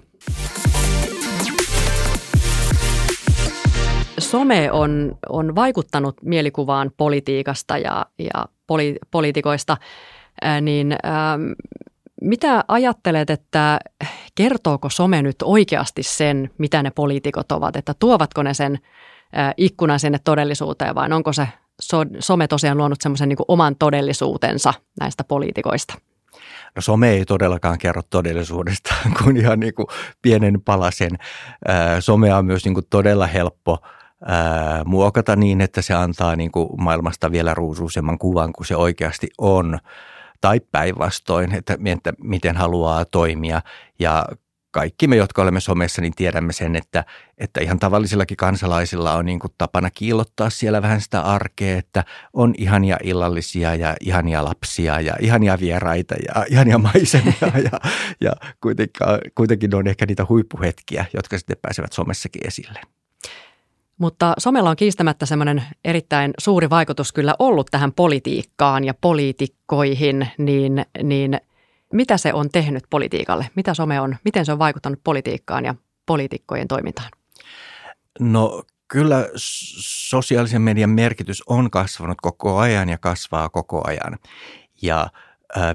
Some 4.19 4.71
on, 4.71 5.17
on 5.29 5.55
vaikuttanut 5.55 6.15
mielikuvaan 6.23 6.91
politiikasta 6.97 7.77
ja, 7.77 8.05
ja 8.19 8.45
poli, 8.67 8.95
poliitikoista, 9.11 9.77
niin 10.61 10.91
ähm, 10.91 11.51
mitä 12.21 12.63
ajattelet, 12.67 13.29
että 13.29 13.79
kertooko 14.35 14.89
some 14.89 15.21
nyt 15.21 15.35
oikeasti 15.43 16.03
sen, 16.03 16.49
mitä 16.57 16.83
ne 16.83 16.91
poliitikot 16.91 17.51
ovat, 17.51 17.75
että 17.75 17.93
tuovatko 17.99 18.43
ne 18.43 18.53
sen 18.53 18.79
ikkunan 19.57 19.99
sinne 19.99 20.19
todellisuuteen 20.23 20.95
vai 20.95 21.11
onko 21.11 21.33
se 21.33 21.47
some 22.19 22.47
tosiaan 22.47 22.77
luonut 22.77 23.01
semmoisen 23.01 23.29
niin 23.29 23.37
oman 23.47 23.75
todellisuutensa 23.75 24.73
näistä 24.99 25.23
poliitikoista? 25.23 25.93
No 26.75 26.81
some 26.81 27.09
ei 27.09 27.25
todellakaan 27.25 27.77
kerro 27.77 28.01
todellisuudesta 28.09 28.95
kuin 29.23 29.37
ihan 29.37 29.59
niin 29.59 29.73
kuin 29.73 29.87
pienen 30.21 30.61
palasen. 30.61 31.11
Somea 31.99 32.37
on 32.37 32.45
myös 32.45 32.65
niin 32.65 32.73
kuin 32.73 32.85
todella 32.89 33.27
helppo 33.27 33.77
muokata 34.85 35.35
niin, 35.35 35.61
että 35.61 35.81
se 35.81 35.93
antaa 35.93 36.35
niin 36.35 36.51
kuin 36.51 36.69
maailmasta 36.77 37.31
vielä 37.31 37.53
ruusuisemman 37.53 38.17
kuvan 38.17 38.53
kuin 38.53 38.67
se 38.67 38.75
oikeasti 38.75 39.27
on 39.37 39.79
tai 40.41 40.59
päinvastoin, 40.59 41.55
että, 41.55 41.77
miten 42.23 42.55
haluaa 42.55 43.05
toimia. 43.05 43.61
Ja 43.99 44.25
kaikki 44.71 45.07
me, 45.07 45.15
jotka 45.15 45.41
olemme 45.41 45.59
somessa, 45.59 46.01
niin 46.01 46.13
tiedämme 46.15 46.53
sen, 46.53 46.75
että, 46.75 47.05
että 47.37 47.61
ihan 47.61 47.79
tavallisillakin 47.79 48.37
kansalaisilla 48.37 49.13
on 49.13 49.25
niin 49.25 49.39
kuin 49.39 49.53
tapana 49.57 49.89
kiillottaa 49.89 50.49
siellä 50.49 50.81
vähän 50.81 51.01
sitä 51.01 51.21
arkea, 51.21 51.77
että 51.77 52.03
on 52.33 52.53
ihania 52.57 52.97
illallisia 53.03 53.75
ja 53.75 53.95
ihania 54.01 54.45
lapsia 54.45 55.01
ja 55.01 55.13
ihania 55.19 55.59
vieraita 55.59 56.15
ja 56.15 56.45
ihania 56.49 56.77
maisemia 56.77 57.51
ja, 57.71 57.89
ja 58.21 58.31
kuitenkin, 58.61 59.07
kuitenkin 59.35 59.75
on 59.75 59.87
ehkä 59.87 60.05
niitä 60.05 60.25
huippuhetkiä, 60.29 61.05
jotka 61.13 61.37
sitten 61.37 61.57
pääsevät 61.61 61.93
somessakin 61.93 62.47
esille. 62.47 62.81
Mutta 63.97 64.33
somella 64.37 64.69
on 64.69 64.75
kiistämättä 64.75 65.25
semmoinen 65.25 65.63
erittäin 65.85 66.33
suuri 66.37 66.69
vaikutus 66.69 67.13
kyllä 67.13 67.35
ollut 67.39 67.67
tähän 67.71 67.93
politiikkaan 67.93 68.83
ja 68.83 68.93
poliitikkoihin, 69.01 70.27
niin, 70.37 70.85
niin 71.03 71.41
mitä 71.93 72.17
se 72.17 72.33
on 72.33 72.49
tehnyt 72.49 72.83
politiikalle? 72.89 73.49
Mitä 73.55 73.73
some 73.73 74.01
on, 74.01 74.15
miten 74.25 74.45
se 74.45 74.51
on 74.51 74.59
vaikuttanut 74.59 74.99
politiikkaan 75.03 75.65
ja 75.65 75.75
poliitikkojen 76.05 76.67
toimintaan? 76.67 77.09
No 78.19 78.63
kyllä 78.87 79.29
sosiaalisen 80.09 80.61
median 80.61 80.89
merkitys 80.89 81.43
on 81.47 81.71
kasvanut 81.71 82.17
koko 82.21 82.57
ajan 82.57 82.89
ja 82.89 82.97
kasvaa 82.97 83.49
koko 83.49 83.81
ajan. 83.87 84.17
Ja 84.81 85.07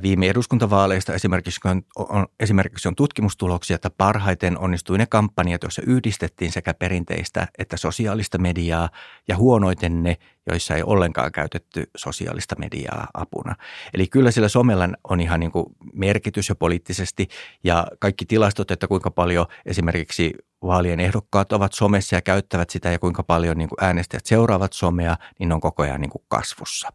viime 0.02 0.28
eduskuntavaaleista 0.28 1.14
esimerkiksi 1.14 1.60
on, 1.96 2.26
esimerkiksi 2.40 2.88
on 2.88 2.94
tutkimustuloksia, 2.94 3.74
että 3.74 3.90
parhaiten 3.90 4.58
onnistui 4.58 4.98
ne 4.98 5.06
kampanjat, 5.06 5.62
joissa 5.62 5.82
yhdistettiin 5.86 6.52
sekä 6.52 6.74
perinteistä 6.74 7.48
että 7.58 7.76
sosiaalista 7.76 8.38
mediaa 8.38 8.88
ja 9.28 9.36
huonoiten 9.36 10.02
ne, 10.02 10.16
joissa 10.46 10.74
ei 10.74 10.82
ollenkaan 10.82 11.32
käytetty 11.32 11.90
sosiaalista 11.96 12.54
mediaa 12.58 13.08
apuna. 13.14 13.54
Eli 13.94 14.06
kyllä 14.06 14.30
sillä 14.30 14.48
somella 14.48 14.88
on 15.04 15.20
ihan 15.20 15.40
niin 15.40 15.52
kuin 15.52 15.66
merkitys 15.92 16.48
jo 16.48 16.54
poliittisesti 16.54 17.28
ja 17.64 17.86
kaikki 17.98 18.24
tilastot, 18.24 18.70
että 18.70 18.88
kuinka 18.88 19.10
paljon 19.10 19.46
esimerkiksi 19.66 20.34
vaalien 20.62 21.00
ehdokkaat 21.00 21.52
ovat 21.52 21.72
somessa 21.72 22.16
ja 22.16 22.20
käyttävät 22.20 22.70
sitä 22.70 22.90
ja 22.90 22.98
kuinka 22.98 23.22
paljon 23.22 23.58
niin 23.58 23.68
kuin 23.68 23.84
äänestäjät 23.84 24.26
seuraavat 24.26 24.72
somea, 24.72 25.16
niin 25.38 25.52
on 25.52 25.60
koko 25.60 25.82
ajan 25.82 26.00
niin 26.00 26.10
kuin 26.10 26.24
kasvussa. 26.28 26.88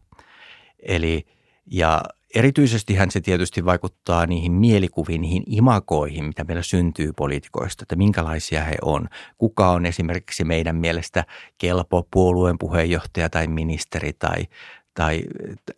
Eli 0.82 1.26
ja 1.66 2.02
Erityisesti 2.34 2.94
hän 2.94 3.10
se 3.10 3.20
tietysti 3.20 3.64
vaikuttaa 3.64 4.26
niihin 4.26 4.52
mielikuviin, 4.52 5.20
niihin 5.20 5.42
imakoihin, 5.46 6.24
mitä 6.24 6.44
meillä 6.44 6.62
syntyy 6.62 7.12
poliitikoista, 7.12 7.82
että 7.82 7.96
minkälaisia 7.96 8.64
he 8.64 8.74
on. 8.82 9.08
Kuka 9.38 9.70
on 9.70 9.86
esimerkiksi 9.86 10.44
meidän 10.44 10.76
mielestä 10.76 11.24
kelpo 11.58 12.08
puolueen 12.10 12.58
puheenjohtaja 12.58 13.30
tai 13.30 13.46
ministeri 13.46 14.12
tai, 14.12 14.46
tai 14.94 15.24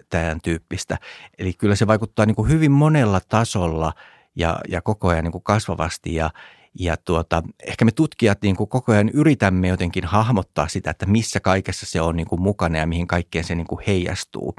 tämän 0.08 0.40
tyyppistä. 0.40 0.98
Eli 1.38 1.52
kyllä 1.52 1.74
se 1.74 1.86
vaikuttaa 1.86 2.26
niin 2.26 2.36
kuin 2.36 2.48
hyvin 2.48 2.72
monella 2.72 3.20
tasolla 3.28 3.92
ja, 4.36 4.58
ja 4.68 4.82
koko 4.82 5.08
ajan 5.08 5.24
niin 5.24 5.32
kuin 5.32 5.44
kasvavasti 5.44 6.14
ja, 6.14 6.30
ja 6.78 6.96
tuota, 6.96 7.42
ehkä 7.66 7.84
me 7.84 7.92
tutkijat 7.92 8.42
niin 8.42 8.56
kuin 8.56 8.68
koko 8.68 8.92
ajan 8.92 9.08
yritämme 9.08 9.68
jotenkin 9.68 10.04
hahmottaa 10.04 10.68
sitä, 10.68 10.90
että 10.90 11.06
missä 11.06 11.40
kaikessa 11.40 11.86
se 11.86 12.00
on 12.00 12.16
niin 12.16 12.28
kuin 12.28 12.42
mukana 12.42 12.78
ja 12.78 12.86
mihin 12.86 13.06
kaikkeen 13.06 13.44
se 13.44 13.54
niin 13.54 13.66
kuin 13.66 13.82
heijastuu. 13.86 14.54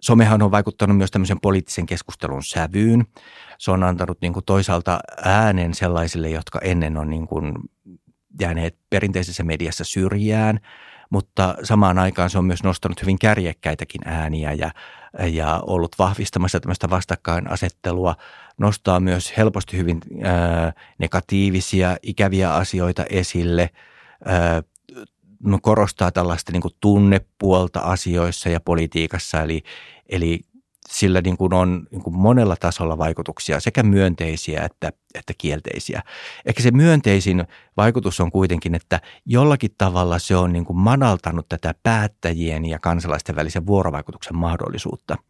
Somehan 0.00 0.42
on 0.42 0.50
vaikuttanut 0.50 0.96
myös 0.96 1.10
tämmöisen 1.10 1.40
poliittisen 1.40 1.86
keskustelun 1.86 2.42
sävyyn. 2.44 3.04
Se 3.58 3.70
on 3.70 3.82
antanut 3.82 4.18
niin 4.20 4.32
kuin 4.32 4.44
toisaalta 4.44 5.00
äänen 5.24 5.74
sellaisille, 5.74 6.28
jotka 6.28 6.58
ennen 6.62 6.96
on 6.96 7.10
niin 7.10 7.26
kuin 7.26 7.54
jääneet 8.40 8.76
perinteisessä 8.90 9.44
mediassa 9.44 9.84
syrjään, 9.84 10.60
mutta 11.10 11.54
samaan 11.62 11.98
aikaan 11.98 12.30
se 12.30 12.38
on 12.38 12.44
myös 12.44 12.62
nostanut 12.62 13.02
hyvin 13.02 13.18
kärjekkäitäkin 13.18 14.00
ääniä 14.04 14.52
ja, 14.52 14.70
ja 15.30 15.62
ollut 15.66 15.96
vahvistamassa 15.98 16.60
tämmöistä 16.60 16.90
vastakkainasettelua, 16.90 18.16
nostaa 18.58 19.00
myös 19.00 19.36
helposti 19.36 19.76
hyvin 19.76 20.00
ää, 20.22 20.72
negatiivisia, 20.98 21.96
ikäviä 22.02 22.54
asioita 22.54 23.04
esille, 23.10 23.70
korostaa 25.62 26.12
tällaista 26.12 26.52
niin 26.52 26.62
kuin 26.62 26.74
tunnepuolta 26.80 27.80
asioissa 27.80 28.48
ja 28.48 28.60
politiikassa, 28.60 29.42
eli, 29.42 29.62
eli 30.08 30.40
sillä 30.88 31.20
niin 31.20 31.36
kuin 31.36 31.54
on 31.54 31.86
niin 31.90 32.02
kuin 32.02 32.16
monella 32.16 32.56
tasolla 32.56 32.98
vaikutuksia, 32.98 33.60
sekä 33.60 33.82
myönteisiä 33.82 34.62
että, 34.64 34.92
että 35.14 35.32
kielteisiä. 35.38 36.02
Ehkä 36.46 36.62
se 36.62 36.70
myönteisin 36.70 37.44
vaikutus 37.76 38.20
on 38.20 38.32
kuitenkin, 38.32 38.74
että 38.74 39.00
jollakin 39.26 39.70
tavalla 39.78 40.18
se 40.18 40.36
on 40.36 40.52
niin 40.52 40.64
kuin 40.64 40.76
manaltanut 40.76 41.48
tätä 41.48 41.74
päättäjien 41.82 42.64
ja 42.64 42.78
kansalaisten 42.78 43.36
välisen 43.36 43.66
vuorovaikutuksen 43.66 44.36
mahdollisuutta– 44.36 45.16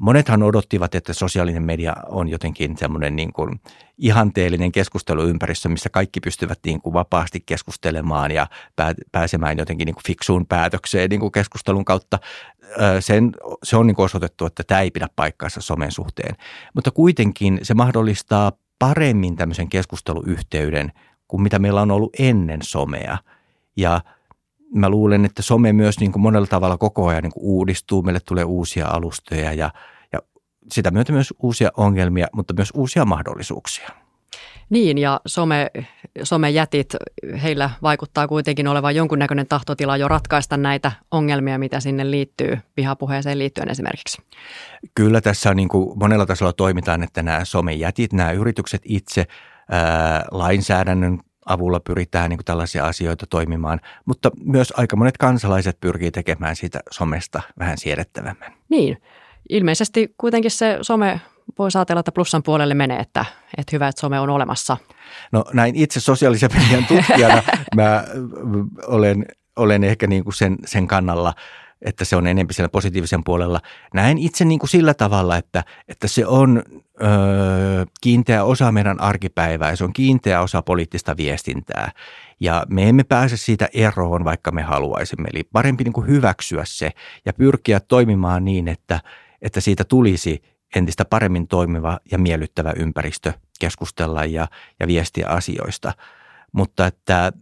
Monethan 0.00 0.42
odottivat, 0.42 0.94
että 0.94 1.12
sosiaalinen 1.12 1.62
media 1.62 1.96
on 2.08 2.28
jotenkin 2.28 2.76
semmoinen 2.76 3.16
niin 3.16 3.32
kuin 3.32 3.60
ihanteellinen 3.98 4.72
keskusteluympäristö, 4.72 5.68
missä 5.68 5.90
kaikki 5.90 6.20
pystyvät 6.20 6.58
niin 6.66 6.80
kuin 6.80 6.94
vapaasti 6.94 7.42
keskustelemaan 7.46 8.30
ja 8.30 8.46
pääsemään 9.12 9.58
jotenkin 9.58 9.86
niin 9.86 9.94
kuin 9.94 10.04
fiksuun 10.06 10.46
päätökseen 10.46 11.10
niin 11.10 11.20
kuin 11.20 11.32
keskustelun 11.32 11.84
kautta. 11.84 12.18
Sen, 13.00 13.32
se 13.62 13.76
on 13.76 13.86
niin 13.86 13.94
kuin 13.94 14.04
osoitettu, 14.04 14.46
että 14.46 14.62
tämä 14.66 14.80
ei 14.80 14.90
pidä 14.90 15.08
paikkaansa 15.16 15.60
somen 15.60 15.92
suhteen. 15.92 16.36
Mutta 16.74 16.90
kuitenkin 16.90 17.60
se 17.62 17.74
mahdollistaa 17.74 18.52
paremmin 18.78 19.36
tämmöisen 19.36 19.68
keskusteluyhteyden 19.68 20.92
kuin 21.28 21.42
mitä 21.42 21.58
meillä 21.58 21.82
on 21.82 21.90
ollut 21.90 22.12
ennen 22.18 22.60
somea. 22.62 23.18
Ja 23.76 24.00
mä 24.74 24.88
luulen, 24.88 25.24
että 25.24 25.42
some 25.42 25.72
myös 25.72 26.00
niin 26.00 26.12
kuin 26.12 26.22
monella 26.22 26.46
tavalla 26.46 26.78
koko 26.78 27.06
ajan 27.06 27.22
niin 27.22 27.32
kuin 27.32 27.44
uudistuu. 27.44 28.02
Meille 28.02 28.20
tulee 28.20 28.44
uusia 28.44 28.88
alustoja 28.88 29.52
ja, 29.52 29.70
ja 30.12 30.20
sitä 30.72 30.90
myötä 30.90 31.12
myös 31.12 31.34
uusia 31.42 31.70
ongelmia, 31.76 32.26
mutta 32.32 32.54
myös 32.54 32.70
uusia 32.74 33.04
mahdollisuuksia. 33.04 33.88
Niin, 34.70 34.98
ja 34.98 35.20
some, 35.26 35.70
somejätit, 36.22 36.96
heillä 37.42 37.70
vaikuttaa 37.82 38.28
kuitenkin 38.28 38.68
olevan 38.68 38.96
jonkunnäköinen 38.96 39.46
tahtotila 39.48 39.96
jo 39.96 40.08
ratkaista 40.08 40.56
näitä 40.56 40.92
ongelmia, 41.10 41.58
mitä 41.58 41.80
sinne 41.80 42.10
liittyy 42.10 42.58
vihapuheeseen 42.76 43.38
liittyen 43.38 43.68
esimerkiksi. 43.68 44.22
Kyllä 44.94 45.20
tässä 45.20 45.50
on 45.50 45.56
niin 45.56 45.68
kuin 45.68 45.98
monella 45.98 46.26
tasolla 46.26 46.52
toimitaan, 46.52 47.02
että 47.02 47.22
nämä 47.22 47.44
somejätit, 47.44 48.12
nämä 48.12 48.32
yritykset 48.32 48.82
itse 48.84 49.26
ää, 49.70 50.24
lainsäädännön 50.30 51.20
avulla 51.46 51.80
pyritään 51.80 52.30
niin 52.30 52.40
tällaisia 52.44 52.86
asioita 52.86 53.26
toimimaan, 53.26 53.80
mutta 54.04 54.30
myös 54.44 54.72
aika 54.76 54.96
monet 54.96 55.16
kansalaiset 55.16 55.80
pyrkii 55.80 56.10
tekemään 56.10 56.56
siitä 56.56 56.80
somesta 56.90 57.42
vähän 57.58 57.78
siedettävämmän. 57.78 58.52
Niin, 58.68 59.02
ilmeisesti 59.48 60.14
kuitenkin 60.18 60.50
se 60.50 60.78
some 60.82 61.20
voi 61.58 61.68
ajatella, 61.74 62.00
että 62.00 62.12
plussan 62.12 62.42
puolelle 62.42 62.74
menee, 62.74 62.98
että, 62.98 63.24
että 63.58 63.70
hyvä, 63.72 63.88
että 63.88 64.00
some 64.00 64.20
on 64.20 64.30
olemassa. 64.30 64.76
No 65.32 65.44
näin 65.52 65.76
itse 65.76 66.00
sosiaalisen 66.00 66.50
median 66.54 66.86
tutkijana 66.86 67.42
mä 67.76 68.04
olen, 68.86 69.26
olen 69.56 69.84
ehkä 69.84 70.06
niin 70.06 70.24
kuin 70.24 70.34
sen, 70.34 70.56
sen 70.64 70.86
kannalla, 70.86 71.34
että 71.82 72.04
se 72.04 72.16
on 72.16 72.26
enemmän 72.26 72.54
siellä 72.54 72.68
positiivisen 72.68 73.24
puolella. 73.24 73.60
Näen 73.94 74.18
itse 74.18 74.44
niin 74.44 74.58
kuin 74.58 74.70
sillä 74.70 74.94
tavalla, 74.94 75.36
että, 75.36 75.64
että 75.88 76.08
se 76.08 76.26
on 76.26 76.62
ö, 77.02 77.06
kiinteä 78.00 78.44
osa 78.44 78.72
meidän 78.72 79.00
arkipäivää 79.00 79.70
ja 79.70 79.76
se 79.76 79.84
on 79.84 79.92
kiinteä 79.92 80.40
osa 80.40 80.62
poliittista 80.62 81.16
viestintää. 81.16 81.92
Ja 82.40 82.66
me 82.68 82.88
emme 82.88 83.04
pääse 83.04 83.36
siitä 83.36 83.68
eroon, 83.72 84.24
vaikka 84.24 84.50
me 84.50 84.62
haluaisimme. 84.62 85.28
Eli 85.32 85.44
parempi 85.52 85.84
niin 85.84 85.92
kuin 85.92 86.06
hyväksyä 86.06 86.62
se 86.66 86.90
ja 87.26 87.32
pyrkiä 87.32 87.80
toimimaan 87.80 88.44
niin, 88.44 88.68
että, 88.68 89.00
että 89.42 89.60
siitä 89.60 89.84
tulisi 89.84 90.42
entistä 90.76 91.04
paremmin 91.04 91.48
toimiva 91.48 91.98
ja 92.10 92.18
miellyttävä 92.18 92.72
ympäristö 92.76 93.32
keskustella 93.60 94.24
ja, 94.24 94.48
ja 94.80 94.86
viestiä 94.86 95.28
asioista. 95.28 95.92
Mutta 96.52 96.86
että 96.86 97.32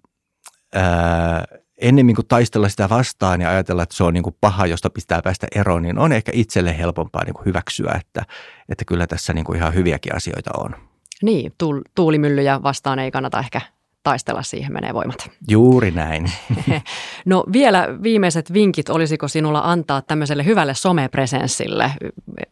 ää, 0.75 1.45
ennemmin 1.81 2.15
kuin 2.15 2.27
taistella 2.27 2.69
sitä 2.69 2.89
vastaan 2.89 3.41
ja 3.41 3.51
ajatella, 3.51 3.83
että 3.83 3.97
se 3.97 4.05
on 4.05 4.15
niin 4.15 4.23
kuin 4.23 4.37
paha, 4.41 4.67
josta 4.67 4.91
pitää 4.91 5.21
päästä 5.23 5.47
eroon, 5.55 5.83
niin 5.83 5.99
on 5.99 6.13
ehkä 6.13 6.33
itselle 6.35 6.79
helpompaa 6.79 7.25
niin 7.25 7.35
kuin 7.35 7.47
hyväksyä, 7.47 8.01
että, 8.01 8.23
että 8.69 8.85
kyllä 8.85 9.07
tässä 9.07 9.33
niin 9.33 9.45
kuin 9.45 9.57
ihan 9.57 9.75
hyviäkin 9.75 10.15
asioita 10.15 10.51
on. 10.59 10.75
Niin, 11.23 11.53
tuulimyllyjä 11.95 12.63
vastaan 12.63 12.99
ei 12.99 13.11
kannata 13.11 13.39
ehkä 13.39 13.61
taistella, 14.03 14.43
siihen 14.43 14.73
menee 14.73 14.95
voimat. 14.95 15.31
Juuri 15.49 15.91
näin. 15.91 16.33
no 17.27 17.45
vielä 17.53 17.89
viimeiset 18.03 18.53
vinkit, 18.53 18.89
olisiko 18.89 19.29
sinulla 19.29 19.61
antaa 19.65 20.03
tämmöiselle 20.03 20.45
hyvälle 20.45 20.75
somepresenssille? 20.75 21.93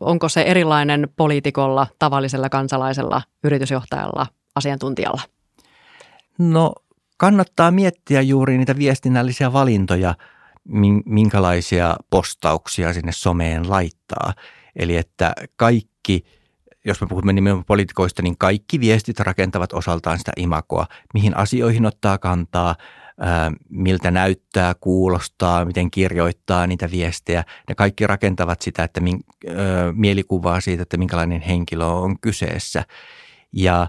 Onko 0.00 0.28
se 0.28 0.42
erilainen 0.42 1.08
poliitikolla, 1.16 1.86
tavallisella 1.98 2.48
kansalaisella, 2.48 3.22
yritysjohtajalla, 3.44 4.26
asiantuntijalla? 4.54 5.20
No 6.38 6.72
kannattaa 7.18 7.70
miettiä 7.70 8.20
juuri 8.20 8.58
niitä 8.58 8.76
viestinnällisiä 8.76 9.52
valintoja, 9.52 10.14
minkälaisia 11.04 11.96
postauksia 12.10 12.92
sinne 12.92 13.12
someen 13.12 13.70
laittaa. 13.70 14.34
Eli 14.76 14.96
että 14.96 15.34
kaikki, 15.56 16.24
jos 16.84 17.00
me 17.00 17.06
puhumme 17.06 17.32
nimenomaan 17.32 17.64
poliitikoista, 17.64 18.22
niin 18.22 18.38
kaikki 18.38 18.80
viestit 18.80 19.20
rakentavat 19.20 19.72
osaltaan 19.72 20.18
sitä 20.18 20.32
imakoa, 20.36 20.86
mihin 21.14 21.36
asioihin 21.36 21.86
ottaa 21.86 22.18
kantaa, 22.18 22.76
miltä 23.68 24.10
näyttää, 24.10 24.74
kuulostaa, 24.80 25.64
miten 25.64 25.90
kirjoittaa 25.90 26.66
niitä 26.66 26.90
viestejä. 26.90 27.44
Ne 27.68 27.74
kaikki 27.74 28.06
rakentavat 28.06 28.62
sitä, 28.62 28.84
että 28.84 29.00
min, 29.00 29.20
mielikuvaa 29.92 30.60
siitä, 30.60 30.82
että 30.82 30.96
minkälainen 30.96 31.40
henkilö 31.40 31.84
on 31.84 32.20
kyseessä. 32.20 32.84
Ja 33.52 33.86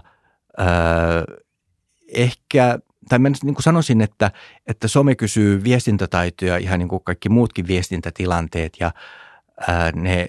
ehkä 2.14 2.78
tai 3.08 3.18
mä 3.18 3.28
niin 3.28 3.54
kuin 3.54 3.62
sanoisin, 3.62 4.00
että, 4.00 4.30
että 4.66 4.88
some 4.88 5.14
kysyy 5.14 5.64
viestintätaitoja 5.64 6.56
ihan 6.56 6.78
niin 6.78 6.88
kuin 6.88 7.04
kaikki 7.04 7.28
muutkin 7.28 7.66
viestintätilanteet 7.66 8.72
ja 8.80 8.92
ää, 9.68 9.92
ne, 9.92 10.26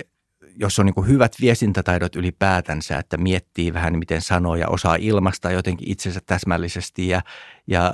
jos 0.55 0.79
on 0.79 0.85
niin 0.85 0.93
kuin 0.93 1.07
hyvät 1.07 1.35
viestintätaidot 1.41 2.15
ylipäätänsä, 2.15 2.97
että 2.97 3.17
miettii 3.17 3.73
vähän 3.73 3.99
miten 3.99 4.21
sanoo 4.21 4.55
ja 4.55 4.67
osaa 4.67 4.95
ilmaista 4.95 5.51
jotenkin 5.51 5.91
itsensä 5.91 6.19
täsmällisesti 6.25 7.07
ja, 7.07 7.21
ja, 7.67 7.93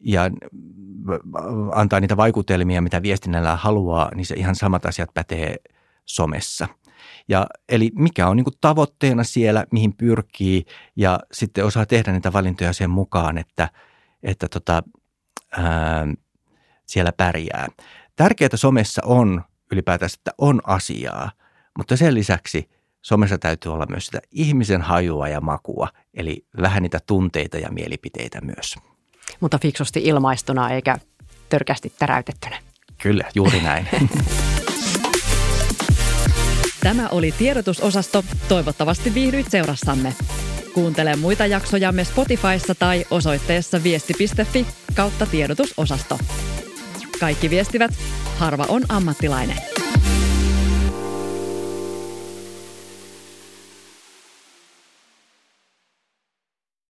ja 0.00 0.30
antaa 1.72 2.00
niitä 2.00 2.16
vaikutelmia, 2.16 2.82
mitä 2.82 3.02
viestinnällä 3.02 3.56
haluaa, 3.56 4.10
niin 4.14 4.26
se 4.26 4.34
ihan 4.34 4.54
samat 4.54 4.86
asiat 4.86 5.14
pätee 5.14 5.56
somessa. 6.04 6.68
Ja, 7.28 7.46
eli 7.68 7.90
mikä 7.94 8.28
on 8.28 8.36
niin 8.36 8.44
kuin 8.44 8.54
tavoitteena 8.60 9.24
siellä, 9.24 9.66
mihin 9.72 9.96
pyrkii 9.96 10.64
ja 10.96 11.20
sitten 11.32 11.64
osaa 11.64 11.86
tehdä 11.86 12.12
niitä 12.12 12.32
valintoja 12.32 12.72
sen 12.72 12.90
mukaan, 12.90 13.38
että– 13.38 13.68
että 14.22 14.48
tota, 14.48 14.82
ää, 15.50 16.06
siellä 16.86 17.12
pärjää. 17.12 17.68
Tärkeää 18.16 18.50
somessa 18.54 19.02
on 19.04 19.42
ylipäätään, 19.72 20.10
että 20.18 20.30
on 20.38 20.60
asiaa, 20.64 21.30
mutta 21.78 21.96
sen 21.96 22.14
lisäksi 22.14 22.70
somessa 23.02 23.38
täytyy 23.38 23.72
olla 23.72 23.86
myös 23.88 24.06
sitä 24.06 24.20
ihmisen 24.30 24.82
hajua 24.82 25.28
ja 25.28 25.40
makua, 25.40 25.88
eli 26.14 26.46
vähän 26.62 26.82
niitä 26.82 26.98
tunteita 27.06 27.58
ja 27.58 27.70
mielipiteitä 27.70 28.40
myös. 28.40 28.76
Mutta 29.40 29.58
fiksusti 29.58 30.00
ilmaistuna 30.04 30.70
eikä 30.70 30.98
törkästi 31.48 31.92
täräytettynä. 31.98 32.58
Kyllä, 33.02 33.24
juuri 33.34 33.60
näin. 33.60 33.88
Tämä 36.82 37.08
oli 37.08 37.32
tiedotusosasto. 37.32 38.24
Toivottavasti 38.48 39.14
viihdyit 39.14 39.50
seurassamme. 39.50 40.14
Kuuntele 40.74 41.16
muita 41.16 41.46
jaksojamme 41.46 42.04
Spotifyssa 42.04 42.74
tai 42.74 43.04
osoitteessa 43.10 43.82
viesti.fi 43.82 44.66
kautta 44.94 45.26
tiedotusosasto. 45.26 46.18
Kaikki 47.20 47.50
viestivät, 47.50 47.90
harva 48.38 48.66
on 48.68 48.82
ammattilainen. 48.88 49.71